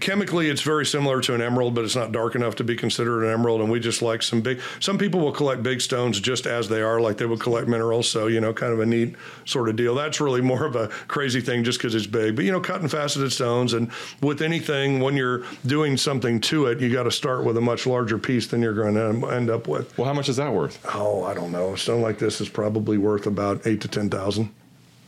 [0.00, 3.24] Chemically, it's very similar to an emerald, but it's not dark enough to be considered
[3.24, 3.62] an emerald.
[3.62, 4.60] And we just like some big.
[4.78, 8.08] Some people will collect big stones just as they are, like they would collect minerals.
[8.08, 9.94] So you know, kind of a neat sort of deal.
[9.94, 12.36] That's really more of a crazy thing, just because it's big.
[12.36, 16.66] But you know, cut and faceted stones, and with anything, when you're doing something to
[16.66, 19.48] it, you got to start with a much larger piece than you're going to end
[19.48, 19.96] up with.
[19.96, 20.78] well, how much is that worth?
[20.94, 21.72] Oh, I don't know.
[21.72, 24.50] A stone like this is probably worth about eight to ten thousand.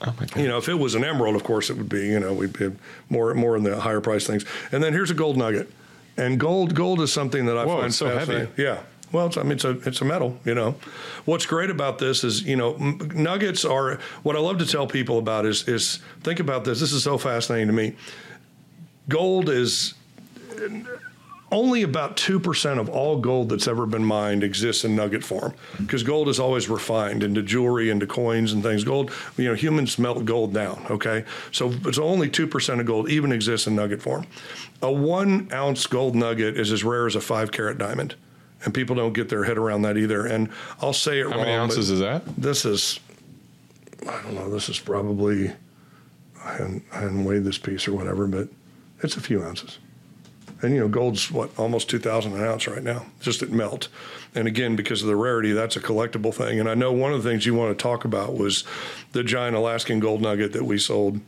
[0.02, 0.40] Oh my god.
[0.40, 2.06] You know, if it was an emerald, of course, it would be.
[2.08, 2.72] You know, we'd be
[3.08, 4.44] more more in the higher price things.
[4.72, 5.70] And then here's a gold nugget,
[6.16, 8.48] and gold gold is something that I Whoa, find so heavy.
[8.56, 8.80] Yeah.
[9.12, 10.38] Well, it's, I mean, it's a it's a metal.
[10.44, 10.74] You know,
[11.24, 14.86] what's great about this is you know m- nuggets are what I love to tell
[14.86, 16.80] people about is is think about this.
[16.80, 17.94] This is so fascinating to me.
[19.08, 19.94] Gold is
[21.56, 26.02] only about 2% of all gold that's ever been mined exists in nugget form because
[26.02, 28.84] gold is always refined into jewelry into coins and things.
[28.84, 31.24] Gold you know humans melt gold down okay?
[31.52, 34.26] So it's only 2% of gold even exists in nugget form.
[34.82, 38.16] A one ounce gold nugget is as rare as a five carat diamond
[38.62, 40.26] and people don't get their head around that either.
[40.26, 40.50] And
[40.82, 42.22] i'll say it How wrong How many ounces is that?
[42.36, 43.00] this is
[44.02, 45.52] i don't know this is probably
[46.44, 48.48] I hadn't, I hadn't weighed this piece or whatever but
[49.02, 49.78] it's a few ounces
[50.62, 53.88] and you know, gold's what almost two thousand an ounce right now, just at melt.
[54.34, 56.60] And again, because of the rarity, that's a collectible thing.
[56.60, 58.64] And I know one of the things you want to talk about was
[59.12, 61.20] the giant Alaskan gold nugget that we sold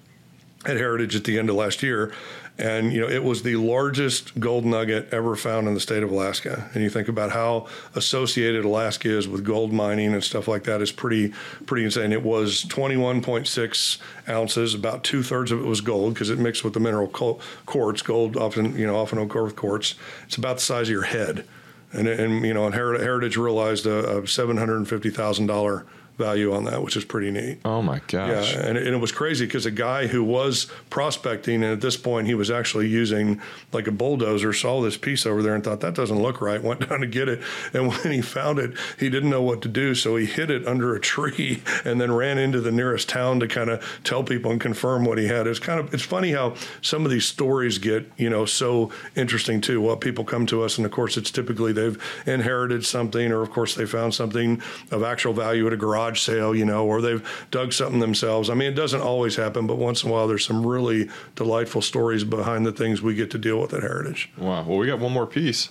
[0.67, 2.13] at Heritage at the end of last year.
[2.59, 6.11] And you know, it was the largest gold nugget ever found in the state of
[6.11, 6.69] Alaska.
[6.75, 10.83] And you think about how associated Alaska is with gold mining and stuff like that
[10.83, 11.33] is pretty
[11.67, 12.13] pretty insane.
[12.13, 16.75] It was 21.6 ounces, about two thirds of it was gold because it mixed with
[16.75, 18.03] the mineral quartz.
[18.03, 19.95] Gold often you know often occur with quartz.
[20.27, 21.47] It's about the size of your head.
[21.91, 25.47] And, and you know, and Heritage, Heritage realized a, a seven hundred and fifty thousand
[25.47, 25.87] dollar
[26.19, 27.61] value on that, which is pretty neat.
[27.65, 28.55] Oh my gosh!
[28.55, 31.81] Yeah, and it, and it was crazy because a guy who was prospecting, and at
[31.81, 33.41] this point he was actually using
[33.73, 36.63] like a bulldozer, saw this piece over there and thought that doesn't look right.
[36.69, 37.41] Went down to get it,
[37.73, 40.67] and when he found it, he didn't know what to do, so he hid it
[40.67, 44.51] under a tree and then ran into the nearest town to kind of tell people
[44.51, 45.47] and confirm what he had.
[45.47, 49.61] It's kind of it's funny how some of these stories get you know so interesting
[49.61, 49.81] too.
[49.81, 53.51] What people come to us, and of course it's typically they've inherited something, or of
[53.51, 57.01] course they found something of actual value at a garage garage sale, you know, or
[57.01, 58.51] they've dug something themselves.
[58.51, 61.83] I mean, it doesn't always happen, but once in a while, there's some really delightful
[61.83, 64.31] stories behind the things we get to deal with at Heritage.
[64.39, 64.65] Wow.
[64.65, 65.71] Well, we got one more piece.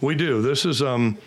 [0.00, 0.42] We do.
[0.42, 1.18] This is um,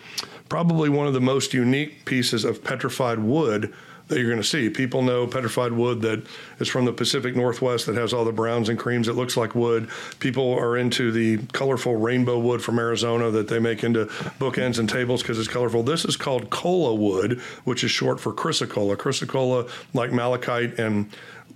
[0.48, 3.72] probably one of the most unique pieces of petrified wood
[4.10, 4.68] that you're going to see.
[4.68, 6.22] People know petrified wood that
[6.58, 9.08] is from the Pacific Northwest that has all the browns and creams.
[9.08, 9.88] It looks like wood.
[10.18, 14.06] People are into the colorful rainbow wood from Arizona that they make into
[14.38, 15.82] bookends and tables because it's colorful.
[15.82, 18.96] This is called cola wood, which is short for chrysocolla.
[18.96, 21.10] Chrysocolla, like malachite and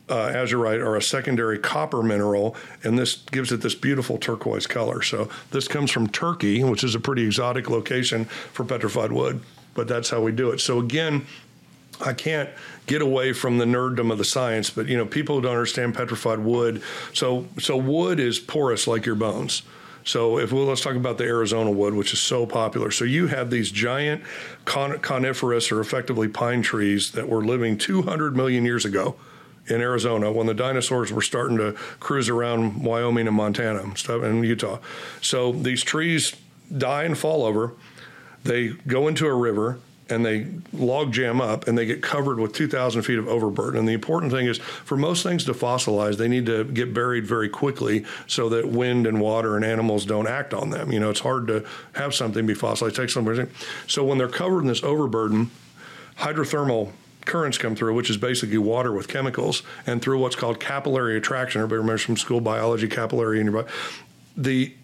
[0.08, 5.02] uh, azurite are a secondary copper mineral, and this gives it this beautiful turquoise color.
[5.02, 9.40] So this comes from Turkey, which is a pretty exotic location for petrified wood,
[9.74, 10.60] but that's how we do it.
[10.60, 11.26] So again,
[12.00, 12.50] I can't
[12.86, 16.38] get away from the nerddom of the science, but you know, people don't understand petrified
[16.38, 16.82] wood.
[17.12, 19.62] So, so wood is porous like your bones.
[20.06, 22.90] So, if we'll, let's talk about the Arizona wood, which is so popular.
[22.90, 24.22] So, you have these giant
[24.66, 29.16] con- coniferous or effectively pine trees that were living 200 million years ago
[29.66, 34.22] in Arizona when the dinosaurs were starting to cruise around Wyoming and Montana and stuff
[34.22, 34.78] and Utah.
[35.22, 36.36] So, these trees
[36.76, 37.72] die and fall over.
[38.42, 39.78] They go into a river
[40.10, 43.78] and they log jam up and they get covered with 2,000 feet of overburden.
[43.78, 47.26] And the important thing is for most things to fossilize, they need to get buried
[47.26, 50.92] very quickly so that wind and water and animals don't act on them.
[50.92, 51.64] You know, it's hard to
[51.94, 53.00] have something be fossilized.
[53.86, 55.50] So when they're covered in this overburden,
[56.18, 56.92] hydrothermal
[57.24, 61.60] currents come through, which is basically water with chemicals, and through what's called capillary attraction.
[61.60, 63.74] Everybody remembers from school biology, capillary in your body.
[64.36, 64.74] The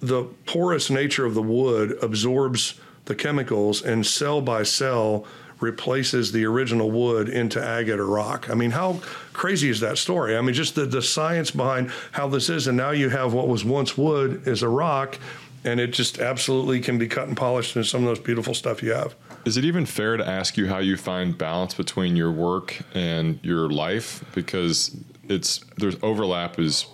[0.00, 5.26] the porous nature of the wood absorbs the chemicals and cell by cell
[5.60, 8.50] replaces the original wood into agate or rock.
[8.50, 9.00] I mean, how
[9.32, 10.36] crazy is that story?
[10.36, 12.66] I mean, just the, the science behind how this is.
[12.66, 15.18] And now you have what was once wood is a rock,
[15.64, 18.82] and it just absolutely can be cut and polished into some of those beautiful stuff
[18.82, 19.14] you have.
[19.44, 23.38] Is it even fair to ask you how you find balance between your work and
[23.42, 24.24] your life?
[24.34, 24.96] Because
[25.28, 26.86] it's there's overlap is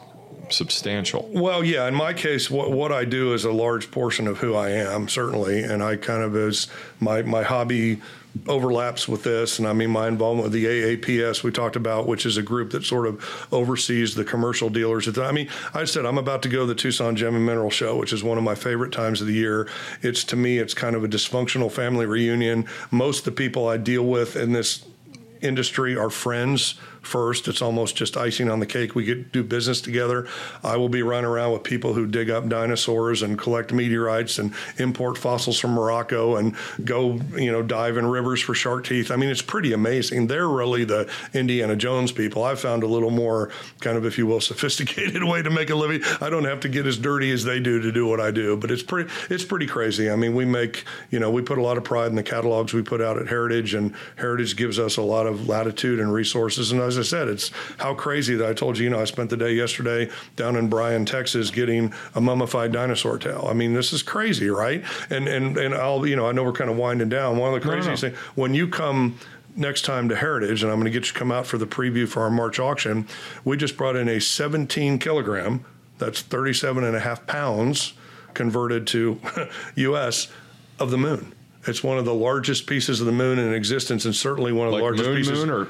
[0.53, 1.29] substantial.
[1.33, 1.87] Well, yeah.
[1.87, 5.09] In my case, what what I do is a large portion of who I am,
[5.09, 6.69] certainly, and I kind of as
[7.01, 8.01] my my hobby
[8.47, 12.25] overlaps with this and i mean my involvement with the aaps we talked about which
[12.25, 16.17] is a group that sort of oversees the commercial dealers i mean i said i'm
[16.17, 18.55] about to go to the tucson gem and mineral show which is one of my
[18.55, 19.69] favorite times of the year
[20.03, 23.77] it's to me it's kind of a dysfunctional family reunion most of the people i
[23.77, 24.87] deal with in this
[25.41, 27.49] industry are friends first.
[27.49, 28.95] It's almost just icing on the cake.
[28.95, 30.27] We get do business together.
[30.63, 34.53] I will be running around with people who dig up dinosaurs and collect meteorites and
[34.79, 39.11] import fossils from Morocco and go, you know, dive in rivers for shark teeth.
[39.11, 40.27] I mean, it's pretty amazing.
[40.27, 42.45] They're really the Indiana Jones people.
[42.45, 45.75] I've found a little more kind of, if you will, sophisticated way to make a
[45.75, 46.03] living.
[46.21, 48.57] I don't have to get as dirty as they do to do what I do,
[48.57, 50.11] but it's pretty it's pretty crazy.
[50.11, 52.73] I mean, we make, you know, we put a lot of pride in the catalogs
[52.73, 56.73] we put out at Heritage and Heritage gives us a lot of latitude and resources
[56.73, 59.31] and as I said, it's how crazy that I told you, you know, I spent
[59.31, 63.47] the day yesterday down in Bryan, Texas, getting a mummified dinosaur tail.
[63.49, 64.83] I mean, this is crazy, right?
[65.09, 67.39] And and and I'll, you know, I know we're kind of winding down.
[67.39, 69.19] One of the craziest things when you come
[69.57, 71.67] next time to Heritage, and I'm going to get you to come out for the
[71.67, 73.07] preview for our March auction.
[73.45, 75.65] We just brought in a 17 kilogram,
[75.99, 77.95] that's 37 and a half pounds,
[78.35, 79.21] converted to
[79.75, 80.29] U.S.
[80.79, 81.35] of the moon.
[81.67, 84.73] It's one of the largest pieces of the moon in existence, and certainly one of
[84.73, 85.39] like the largest moon, pieces.
[85.39, 85.67] Moon or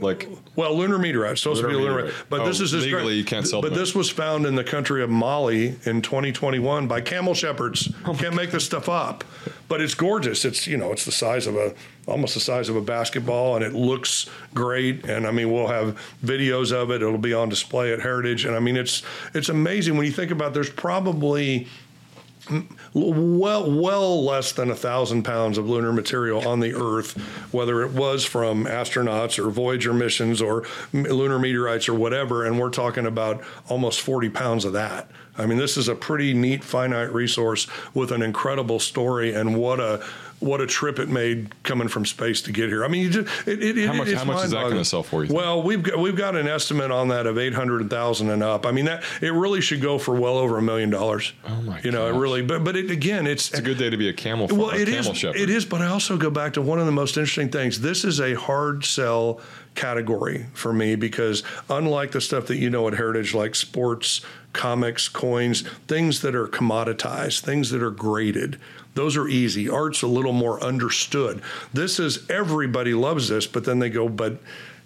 [0.00, 1.38] like well, lunar meteorite.
[1.38, 3.46] Supposed lunar to be a lunar meteorite, but oh, this is this legally you can't
[3.46, 3.62] sell.
[3.62, 7.92] But this was found in the country of Mali in 2021 by camel shepherds.
[8.04, 9.24] Oh can't make this stuff up,
[9.66, 10.44] but it's gorgeous.
[10.44, 11.74] It's you know it's the size of a
[12.06, 15.04] almost the size of a basketball, and it looks great.
[15.06, 17.02] And I mean, we'll have videos of it.
[17.02, 20.30] It'll be on display at Heritage, and I mean, it's it's amazing when you think
[20.30, 20.54] about.
[20.54, 21.66] There's probably
[22.92, 27.12] well, well less than a thousand pounds of lunar material on the Earth,
[27.52, 32.44] whether it was from astronauts or Voyager missions or lunar meteorites or whatever.
[32.44, 35.10] And we're talking about almost 40 pounds of that.
[35.36, 39.80] I mean, this is a pretty neat finite resource with an incredible story, and what
[39.80, 40.04] a
[40.44, 42.84] what a trip it made coming from space to get here.
[42.84, 45.24] I mean, just, it, it, how much, how much is that going to sell for
[45.24, 45.34] you?
[45.34, 48.66] Well, we've got, we've got an estimate on that of eight hundred thousand and up.
[48.66, 51.32] I mean, that it really should go for well over a million dollars.
[51.46, 51.80] Oh my!
[51.80, 52.16] You know, gosh.
[52.16, 52.42] it really.
[52.42, 54.48] But but it, again, it's It's a good day to be a camel.
[54.48, 55.24] well, a it camel is.
[55.24, 57.80] It is, but I also go back to one of the most interesting things.
[57.80, 59.40] This is a hard sell
[59.74, 64.20] category for me because unlike the stuff that you know at Heritage, like sports,
[64.52, 68.58] comics, coins, things that are commoditized, things that are graded.
[68.94, 69.68] Those are easy.
[69.68, 71.42] Art's a little more understood.
[71.72, 74.38] This is everybody loves this, but then they go, but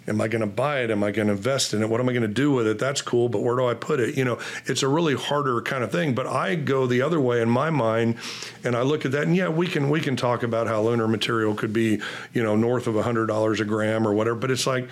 [0.07, 0.89] am I going to buy it?
[0.89, 1.89] Am I going to invest in it?
[1.89, 2.79] What am I going to do with it?
[2.79, 4.17] That's cool, but where do I put it?
[4.17, 6.15] You know, it's a really harder kind of thing.
[6.15, 8.17] But I go the other way in my mind,
[8.63, 11.07] and I look at that, and yeah, we can we can talk about how lunar
[11.07, 12.01] material could be,
[12.33, 14.39] you know, north of hundred dollars a gram or whatever.
[14.39, 14.89] But it's like,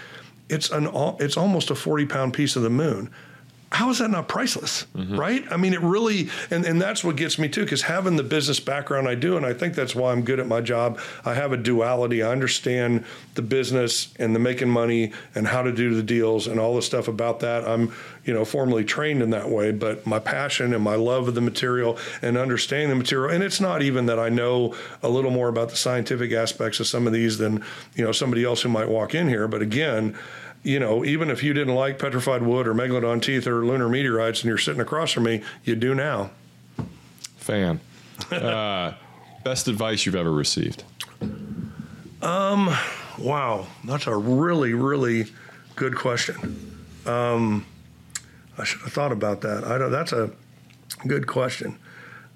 [0.49, 3.09] it's an it's almost a forty pound piece of the moon
[3.71, 5.17] how is that not priceless mm-hmm.
[5.17, 5.43] right?
[5.51, 8.59] I mean it really and, and that's what gets me too because having the business
[8.59, 11.51] background i do and i think that's why i'm good at my job i have
[11.51, 12.23] a duality.
[12.23, 16.59] I understand the business and the making money and how to do the deals and
[16.59, 17.67] all the stuff about that.
[17.67, 17.91] I'm
[18.27, 21.41] you know formally trained in that way but my passion and my love of the
[21.41, 25.47] material and understanding the material and it's not even that i know a little more
[25.47, 27.63] about the scientific aspects of some of these than
[27.95, 30.15] you know somebody else who might walk in here but again
[30.67, 34.41] you know, even if you didn't like petrified wood or megalodon teeth or lunar meteorites
[34.41, 36.31] and you're sitting across from me, you do now.
[37.37, 37.79] Fan.
[38.31, 38.93] Uh,
[39.43, 40.83] best advice you've ever received.
[42.21, 42.75] Um,
[43.17, 45.25] Wow, that's a really, really
[45.75, 46.77] good question.
[47.05, 47.65] Um,
[48.57, 49.63] I should have thought about that.
[49.63, 50.31] I don't, that's a
[51.07, 51.79] good question.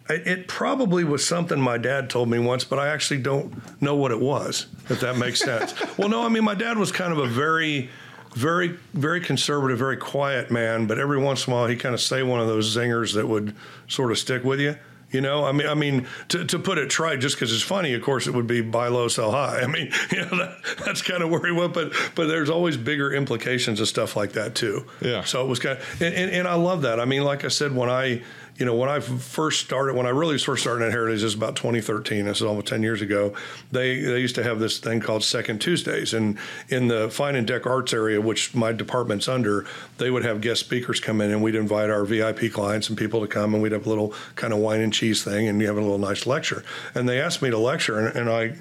[0.10, 3.96] It, it probably was something my dad told me once, but I actually don't know
[3.96, 5.76] what it was, if that makes sense.
[5.98, 7.90] well, no, I mean, my dad was kind of a very,
[8.34, 12.02] very, very conservative, very quiet man, but every once in a while he kind of
[12.02, 13.56] say one of those zingers that would
[13.88, 14.76] sort of stick with you.
[15.12, 17.94] You know, I mean, I mean, to, to put it trite, just because it's funny,
[17.94, 19.60] of course, it would be buy low, sell high.
[19.60, 22.78] I mean, you know, that, that's kind of where he went, but but there's always
[22.78, 24.86] bigger implications of stuff like that too.
[25.02, 25.26] Yeah.
[25.26, 27.02] So it was kind of, and, and, and I love that.
[27.02, 28.22] I mean, like I said, when I,
[28.62, 31.34] you know, when I first started, when I really first started at Heritage, this is
[31.34, 32.26] about 2013.
[32.26, 33.34] This is almost 10 years ago.
[33.72, 36.38] They they used to have this thing called Second Tuesdays, and
[36.70, 39.66] in the Fine and Dec Arts area, which my department's under,
[39.98, 43.20] they would have guest speakers come in, and we'd invite our VIP clients and people
[43.22, 45.66] to come, and we'd have a little kind of wine and cheese thing, and you
[45.66, 46.64] have a little nice lecture.
[46.94, 48.58] And they asked me to lecture, and, and I.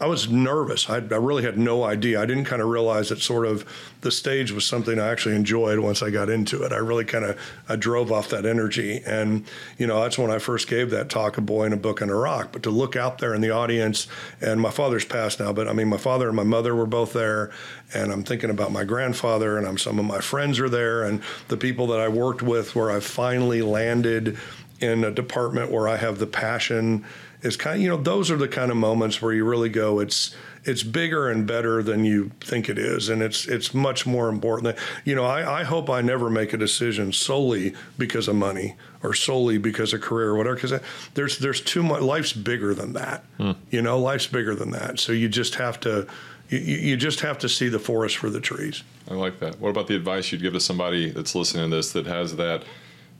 [0.00, 0.88] I was nervous.
[0.88, 2.22] I, I really had no idea.
[2.22, 3.66] I didn't kind of realize that sort of
[4.00, 6.72] the stage was something I actually enjoyed once I got into it.
[6.72, 9.44] I really kind of I drove off that energy, and
[9.76, 12.10] you know that's when I first gave that talk, "A Boy in a Book and
[12.10, 14.06] a Rock." But to look out there in the audience,
[14.40, 17.12] and my father's passed now, but I mean my father and my mother were both
[17.12, 17.50] there,
[17.92, 21.20] and I'm thinking about my grandfather, and I'm some of my friends are there, and
[21.48, 24.38] the people that I worked with, where I finally landed
[24.80, 27.04] in a department where I have the passion
[27.42, 29.98] is kind of you know those are the kind of moments where you really go
[29.98, 33.08] it's it's bigger and better than you think it is.
[33.08, 36.52] And it's it's much more important than, you know I, I hope I never make
[36.52, 40.80] a decision solely because of money or solely because of career or whatever because
[41.14, 43.24] there's there's too much life's bigger than that.
[43.38, 43.52] Hmm.
[43.70, 44.98] You know life's bigger than that.
[45.00, 46.06] So you just have to
[46.48, 48.82] you, you just have to see the forest for the trees.
[49.10, 49.60] I like that.
[49.60, 52.64] What about the advice you'd give to somebody that's listening to this that has that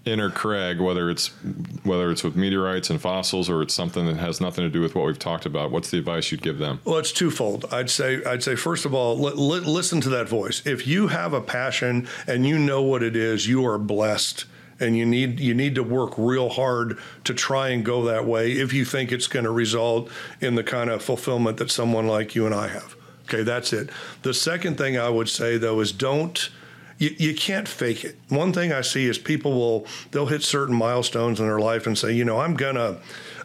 [0.05, 1.29] inner Craig, whether it's
[1.85, 4.95] whether it's with meteorites and fossils or it's something that has nothing to do with
[4.95, 5.71] what we've talked about?
[5.71, 6.81] What's the advice you'd give them?
[6.85, 7.67] Well, it's twofold.
[7.71, 10.67] I'd say I'd say first of all, li- li- listen to that voice.
[10.67, 14.47] If you have a passion and you know what it is, you are blessed.
[14.83, 18.53] And you need you need to work real hard to try and go that way
[18.53, 20.11] if you think it's going to result
[20.41, 22.97] in the kind of fulfillment that someone like you and I have.
[23.25, 23.91] Okay, that's it.
[24.23, 26.49] The second thing I would say though is don't
[27.01, 28.17] you, you can't fake it.
[28.29, 31.99] One thing I see is people will they'll hit certain milestones in their life and
[31.99, 32.99] say, you know, I'm gonna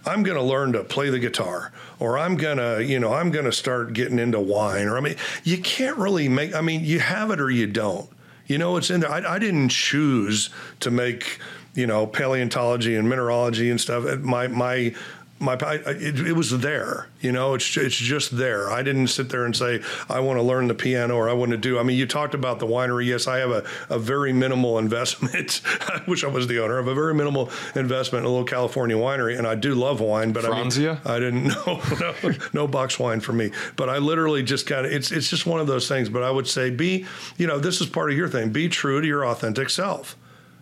[0.06, 3.94] I'm gonna learn to play the guitar, or I'm gonna, you know, I'm gonna start
[3.94, 6.54] getting into wine, or I mean, you can't really make.
[6.54, 8.10] I mean, you have it or you don't.
[8.46, 9.10] You know, it's in there.
[9.12, 10.50] I, I didn't choose
[10.82, 11.39] to make,
[11.74, 14.20] you know, paleontology and mineralogy and stuff.
[14.20, 14.94] My my
[15.38, 18.71] my I, it, it, was there you know it's it's just there.
[18.71, 21.52] I didn't sit there and say i want to learn the piano or i want
[21.52, 23.06] to do i mean you talked about the winery.
[23.06, 26.88] Yes i have a, a very minimal investment i wish i was the owner of
[26.88, 30.45] a very minimal investment in a little california winery and i do love wine but
[30.45, 31.00] Franzia?
[31.06, 33.52] I, mean, I didn't know no, no box wine for me.
[33.76, 36.32] But i literally just kind of it's it's just one of those things but i
[36.32, 37.06] would say be
[37.38, 40.15] you know this is part of your thing be true to your authentic self.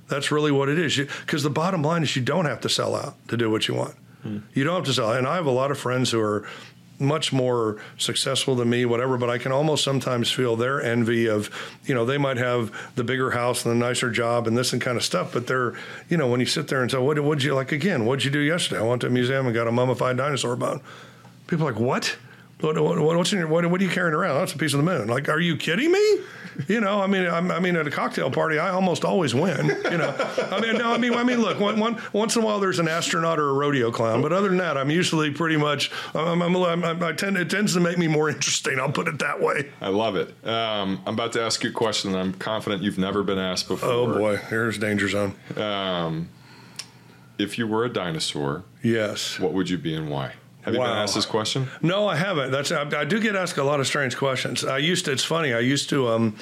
[0.10, 0.98] That's really what it is.
[0.98, 3.74] Because the bottom line is you don't have to sell out to do what you
[3.74, 4.44] want Mm.
[4.54, 5.12] you don't have to sell.
[5.12, 6.48] And I have a lot of friends who are
[7.00, 11.50] much more successful than me, whatever, but I can almost sometimes feel their envy of,
[11.86, 14.82] you know, they might have the bigger house and the nicer job and this and
[14.82, 15.74] kind of stuff, but they're,
[16.10, 18.06] you know, when you sit there and say, what would you like again?
[18.06, 18.82] What'd you do yesterday?
[18.82, 20.82] I went to a museum and got a mummified dinosaur bone.
[21.48, 22.16] People are like, what?
[22.62, 24.38] what, what, what's in your, what, what are you carrying around?
[24.40, 25.08] That's a piece of the moon.
[25.08, 26.20] Like, are you kidding me?
[26.68, 29.68] You know, I mean, I'm, I mean, at a cocktail party, I almost always win.
[29.68, 30.16] You know,
[30.52, 32.80] I mean, no, I mean, I mean, look, one, one, once in a while there's
[32.80, 35.92] an astronaut or a rodeo clown, but other than that, I'm usually pretty much.
[36.14, 38.80] I'm, I'm, I'm, i tend it tends to make me more interesting.
[38.80, 39.72] I'll put it that way.
[39.82, 40.30] I love it.
[40.48, 43.68] Um, I'm about to ask you a question that I'm confident you've never been asked
[43.68, 43.90] before.
[43.90, 45.36] Oh boy, here's danger zone.
[45.56, 46.30] Um,
[47.38, 50.34] if you were a dinosaur, yes, what would you be and why?
[50.64, 51.68] Have you been asked this question?
[51.82, 52.52] No, I haven't.
[52.52, 54.64] That's I, I, do get asked a lot of strange questions.
[54.64, 55.12] I used to.
[55.12, 55.54] It's funny.
[55.54, 56.08] I used to.
[56.08, 56.36] Um,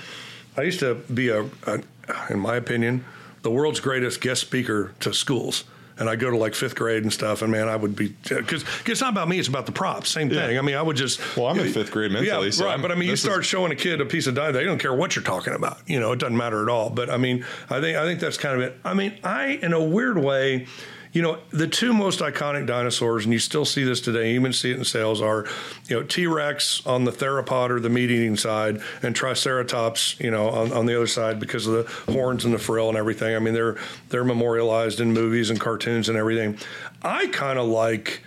[0.57, 1.81] I used to be a, a,
[2.29, 3.05] in my opinion,
[3.41, 5.63] the world's greatest guest speaker to schools
[6.01, 8.65] and I go to like fifth grade and stuff, and man, I would be because
[8.85, 10.09] it's not about me; it's about the props.
[10.09, 10.53] Same thing.
[10.53, 10.59] Yeah.
[10.59, 11.19] I mean, I would just.
[11.37, 12.73] Well, I'm in fifth grade mentally, yeah, so right.
[12.73, 13.45] I'm, but I mean, you start is...
[13.45, 15.77] showing a kid a piece of dye, they don't care what you're talking about.
[15.87, 16.89] You know, it doesn't matter at all.
[16.89, 18.79] But I mean, I think I think that's kind of it.
[18.83, 20.65] I mean, I in a weird way
[21.13, 24.53] you know, the two most iconic dinosaurs, and you still see this today, you even
[24.53, 25.45] see it in sales, are,
[25.87, 30.31] you know, T Rex on the theropod or the meat eating side, and Triceratops, you
[30.31, 33.35] know, on, on the other side because of the horns and the frill and everything.
[33.35, 33.77] I mean, they're
[34.09, 36.57] they're memorialized in movies and cartoons and everything.
[37.01, 38.21] I kind of like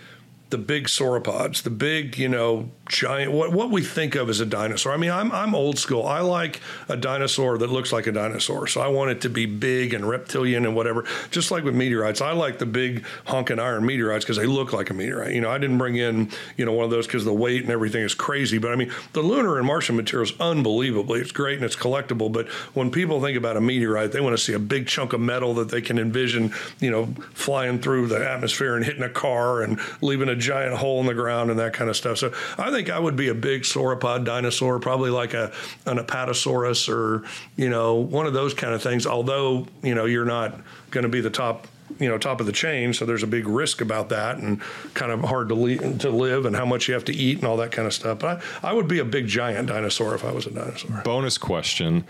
[0.50, 4.46] the big sauropods, the big, you know, giant what what we think of as a
[4.46, 4.92] dinosaur.
[4.92, 6.06] I mean, I'm I'm old school.
[6.06, 8.66] I like a dinosaur that looks like a dinosaur.
[8.66, 11.04] So I want it to be big and reptilian and whatever.
[11.30, 14.90] Just like with meteorites, I like the big honking iron meteorites because they look like
[14.90, 15.34] a meteorite.
[15.34, 17.70] You know, I didn't bring in you know one of those because the weight and
[17.70, 18.58] everything is crazy.
[18.58, 21.20] But I mean, the lunar and Martian material is unbelievably.
[21.20, 22.30] It's great and it's collectible.
[22.30, 25.20] But when people think about a meteorite, they want to see a big chunk of
[25.20, 29.62] metal that they can envision, you know, flying through the atmosphere and hitting a car
[29.62, 32.18] and leaving a giant hole in the ground and that kind of stuff.
[32.18, 35.52] So I think I would be a big sauropod dinosaur, probably like a
[35.86, 37.24] an apatosaurus or
[37.56, 39.06] you know one of those kind of things.
[39.06, 40.60] Although you know you're not
[40.90, 41.66] going to be the top
[41.98, 44.60] you know top of the chain so there's a big risk about that and
[44.94, 47.46] kind of hard to, le- to live and how much you have to eat and
[47.46, 50.24] all that kind of stuff but I, I would be a big giant dinosaur if
[50.24, 52.04] i was a dinosaur bonus question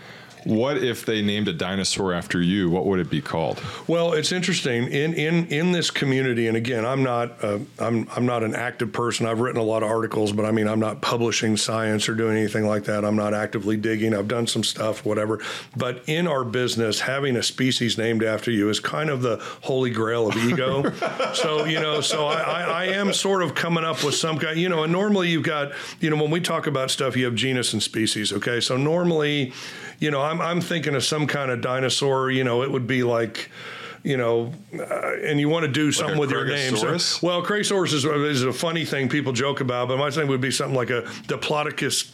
[0.45, 2.69] what if they named a dinosaur after you?
[2.69, 3.61] What would it be called?
[3.87, 8.27] Well, it's interesting in in in this community, and again, I'm not uh, I'm I'm
[8.27, 9.25] not an active person.
[9.25, 12.37] I've written a lot of articles, but I mean, I'm not publishing science or doing
[12.37, 13.03] anything like that.
[13.03, 14.13] I'm not actively digging.
[14.13, 15.41] I've done some stuff, whatever.
[15.75, 19.89] But in our business, having a species named after you is kind of the holy
[19.89, 20.91] grail of ego.
[21.33, 24.59] so you know, so I, I, I am sort of coming up with some kind.
[24.59, 27.33] You know, and normally you've got you know when we talk about stuff, you have
[27.33, 28.31] genus and species.
[28.31, 29.51] Okay, so normally
[29.99, 33.03] you know, I'm, I'm thinking of some kind of dinosaur, you know, it would be
[33.03, 33.49] like,
[34.03, 36.75] you know, uh, and you want to do something with your name.
[36.75, 40.41] So, well, Craigosaurus is, is a funny thing people joke about, but my thing would
[40.41, 42.11] be something like a Diplodocus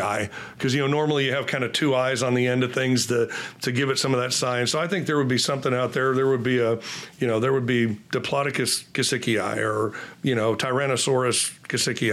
[0.00, 2.72] eye, because you know normally you have kind of two eyes on the end of
[2.72, 3.30] things to
[3.62, 4.70] to give it some of that science.
[4.70, 6.14] So I think there would be something out there.
[6.14, 6.78] There would be a,
[7.18, 9.92] you know, there would be Diplodocus eye or
[10.22, 11.58] you know Tyrannosaurus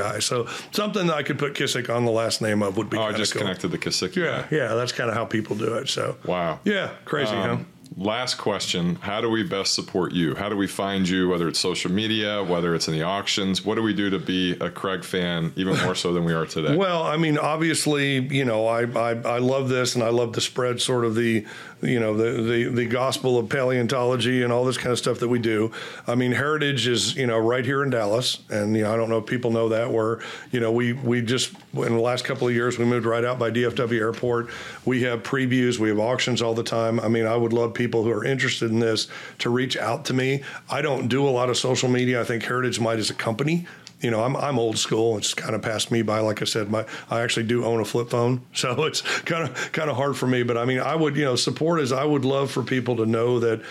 [0.03, 0.19] eye.
[0.19, 2.97] So something that I could put Kissick on the last name of would be.
[2.97, 3.41] Oh, I just cool.
[3.41, 4.15] connected the Kissick.
[4.15, 5.89] Yeah, yeah, that's kind of how people do it.
[5.89, 7.63] So wow, yeah, crazy, um, huh?
[8.00, 10.34] Last question how do we best support you?
[10.36, 13.66] How do we find you whether it's social media whether it's in the auctions?
[13.66, 16.45] What do we do to be a craig fan even more so than we are
[16.45, 16.76] today?
[16.76, 20.41] Well i mean obviously you know i i, I love this and i love to
[20.41, 21.45] spread sort of the
[21.82, 25.30] you know the, the the gospel of paleontology and all this kind of stuff that
[25.30, 25.71] we do.
[26.07, 29.09] I mean, Heritage is you know right here in Dallas, and you know I don't
[29.09, 29.91] know if people know that.
[29.91, 30.19] Where
[30.51, 33.39] you know we we just in the last couple of years we moved right out
[33.39, 34.49] by DFW Airport.
[34.86, 36.99] We have previews, we have auctions all the time.
[36.99, 39.07] I mean, I would love people who are interested in this
[39.39, 40.43] to reach out to me.
[40.69, 42.19] I don't do a lot of social media.
[42.21, 43.67] I think Heritage might as a company
[44.02, 45.18] you know, I'm, I'm old school.
[45.18, 46.20] It's kind of passed me by.
[46.20, 49.72] Like I said, my I actually do own a flip phone, so it's kind of
[49.72, 50.43] kind of hard for me.
[50.43, 53.06] But I mean, I would you know support is I would love for people to
[53.06, 53.62] know that.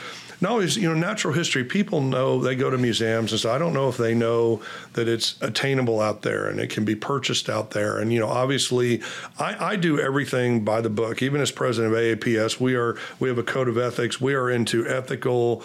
[0.40, 1.64] Not always, you know, natural history.
[1.64, 4.62] People know they go to museums, and so I don't know if they know
[4.92, 7.98] that it's attainable out there and it can be purchased out there.
[7.98, 9.02] And you know, obviously,
[9.40, 11.22] I, I do everything by the book.
[11.22, 14.20] Even as president of AAPS, we are we have a code of ethics.
[14.20, 15.64] We are into ethical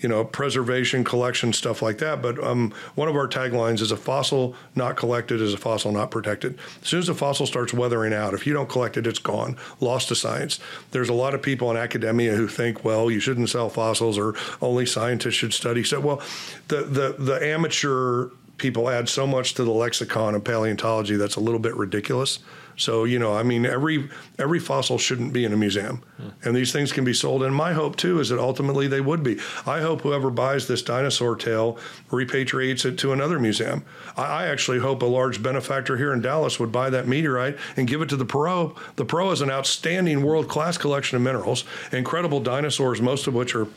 [0.00, 2.20] you know, preservation, collection, stuff like that.
[2.20, 6.10] But um, one of our taglines is a fossil not collected is a fossil not
[6.10, 6.58] protected.
[6.82, 9.56] As soon as a fossil starts weathering out, if you don't collect it, it's gone,
[9.80, 10.60] lost to science.
[10.90, 14.34] There's a lot of people in academia who think, well, you shouldn't sell fossils or
[14.60, 15.84] only scientists should study.
[15.84, 16.22] So, well,
[16.68, 21.40] the the the amateur people add so much to the lexicon of paleontology that's a
[21.40, 22.38] little bit ridiculous.
[22.76, 26.28] So you know, I mean, every every fossil shouldn't be in a museum, hmm.
[26.42, 27.42] and these things can be sold.
[27.42, 29.38] And my hope too is that ultimately they would be.
[29.66, 31.78] I hope whoever buys this dinosaur tail
[32.10, 33.84] repatriates it to another museum.
[34.16, 37.86] I, I actually hope a large benefactor here in Dallas would buy that meteorite and
[37.86, 38.76] give it to the Perot.
[38.96, 43.54] The Perot is an outstanding world class collection of minerals, incredible dinosaurs, most of which
[43.54, 43.68] are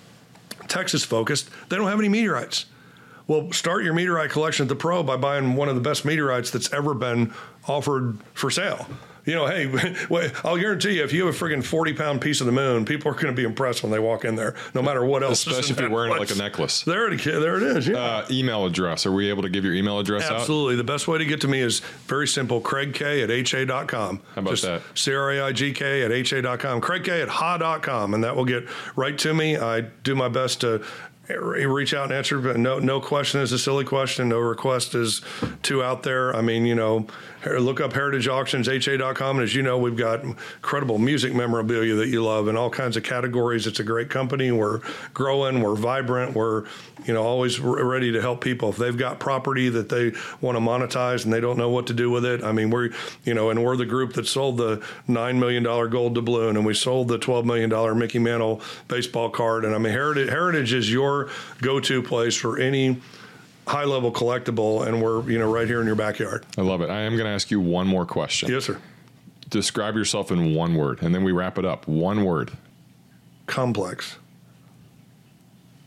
[0.67, 1.49] Texas focused.
[1.69, 2.65] They don't have any meteorites.
[3.27, 6.49] Well, start your meteorite collection at the Perot by buying one of the best meteorites
[6.49, 7.33] that's ever been
[7.67, 8.87] offered for sale.
[9.27, 9.69] You know, hey,
[10.45, 13.11] I'll guarantee you, if you have a friggin' 40 pound piece of the moon, people
[13.11, 15.45] are going to be impressed when they walk in there, no matter what else.
[15.45, 16.83] Especially if you're wearing it like a necklace.
[16.83, 17.89] There it, there it is.
[17.89, 17.97] Yeah.
[17.97, 19.05] Uh, email address.
[19.05, 20.75] Are we able to give your email address Absolutely.
[20.75, 20.77] out?
[20.77, 24.21] The best way to get to me is very simple Craig K at HA.com.
[24.33, 24.81] How about Just that?
[24.95, 26.79] C R A I G K at HA.com.
[26.79, 28.13] Craig K at ha.com.
[28.13, 28.65] And that will get
[28.95, 29.57] right to me.
[29.57, 30.85] I do my best to
[31.35, 32.39] reach out and answer.
[32.39, 34.29] But no, no question is a silly question.
[34.29, 35.21] No request is
[35.63, 36.35] too out there.
[36.35, 37.07] I mean, you know,
[37.55, 39.37] look up Heritage Auctions, ha.com.
[39.37, 42.97] And as you know, we've got incredible music memorabilia that you love in all kinds
[42.97, 43.67] of categories.
[43.67, 44.51] It's a great company.
[44.51, 44.81] We're
[45.13, 46.65] growing, we're vibrant, we're,
[47.05, 48.69] you know, always ready to help people.
[48.69, 51.93] If they've got property that they want to monetize and they don't know what to
[51.93, 52.91] do with it, I mean, we're,
[53.23, 54.77] you know, and we're the group that sold the
[55.07, 59.65] $9 million gold doubloon and we sold the $12 million Mickey Mantle baseball card.
[59.65, 61.29] And I mean, Heritage, Heritage is your
[61.61, 63.01] go to place for any
[63.67, 66.45] high level collectible, and we're you know right here in your backyard.
[66.57, 66.89] I love it.
[66.89, 68.49] I am going to ask you one more question.
[68.49, 68.79] Yes, sir.
[69.49, 71.87] Describe yourself in one word, and then we wrap it up.
[71.87, 72.51] One word.
[73.45, 74.17] Complex.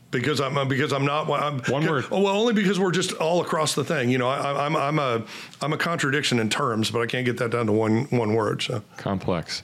[0.09, 2.05] Because I'm uh, because I'm not I'm, one word.
[2.11, 4.09] Oh, well, only because we're just all across the thing.
[4.09, 5.23] You know, I, I'm I'm a
[5.61, 8.61] I'm a contradiction in terms, but I can't get that down to one one word.
[8.61, 9.63] So complex.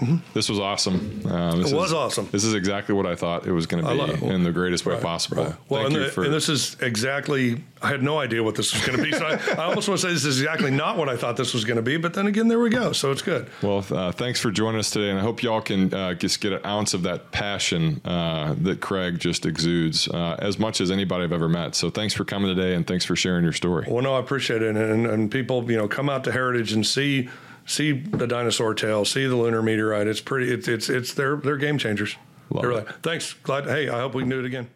[0.00, 0.16] Mm-hmm.
[0.32, 1.22] This was awesome.
[1.26, 2.28] Uh, this it was awesome.
[2.30, 4.94] This is exactly what I thought it was going to be in the greatest way
[4.94, 5.44] right, possible.
[5.44, 5.54] Right.
[5.68, 7.64] Well, and, the, for, and, this is exactly.
[7.82, 10.00] I had no idea what this was going to be, so I, I, almost want
[10.00, 11.96] to say this is exactly not what I thought this was going to be.
[11.96, 12.92] But then again, there we go.
[12.92, 13.48] So it's good.
[13.62, 16.52] Well, uh, thanks for joining us today, and I hope y'all can uh, just get
[16.52, 21.24] an ounce of that passion uh, that Craig just exudes uh, as much as anybody
[21.24, 21.74] I've ever met.
[21.74, 23.86] So thanks for coming today, and thanks for sharing your story.
[23.88, 26.86] Well, no, I appreciate it, and, and people, you know, come out to Heritage and
[26.86, 27.28] see
[27.68, 30.08] see the dinosaur tail, see the lunar meteorite.
[30.08, 30.52] It's pretty.
[30.52, 32.16] It's it's it's they're they're game changers.
[32.50, 32.64] Love
[33.02, 33.34] Thanks.
[33.34, 33.66] Glad.
[33.66, 34.70] Hey, I hope we can do it again.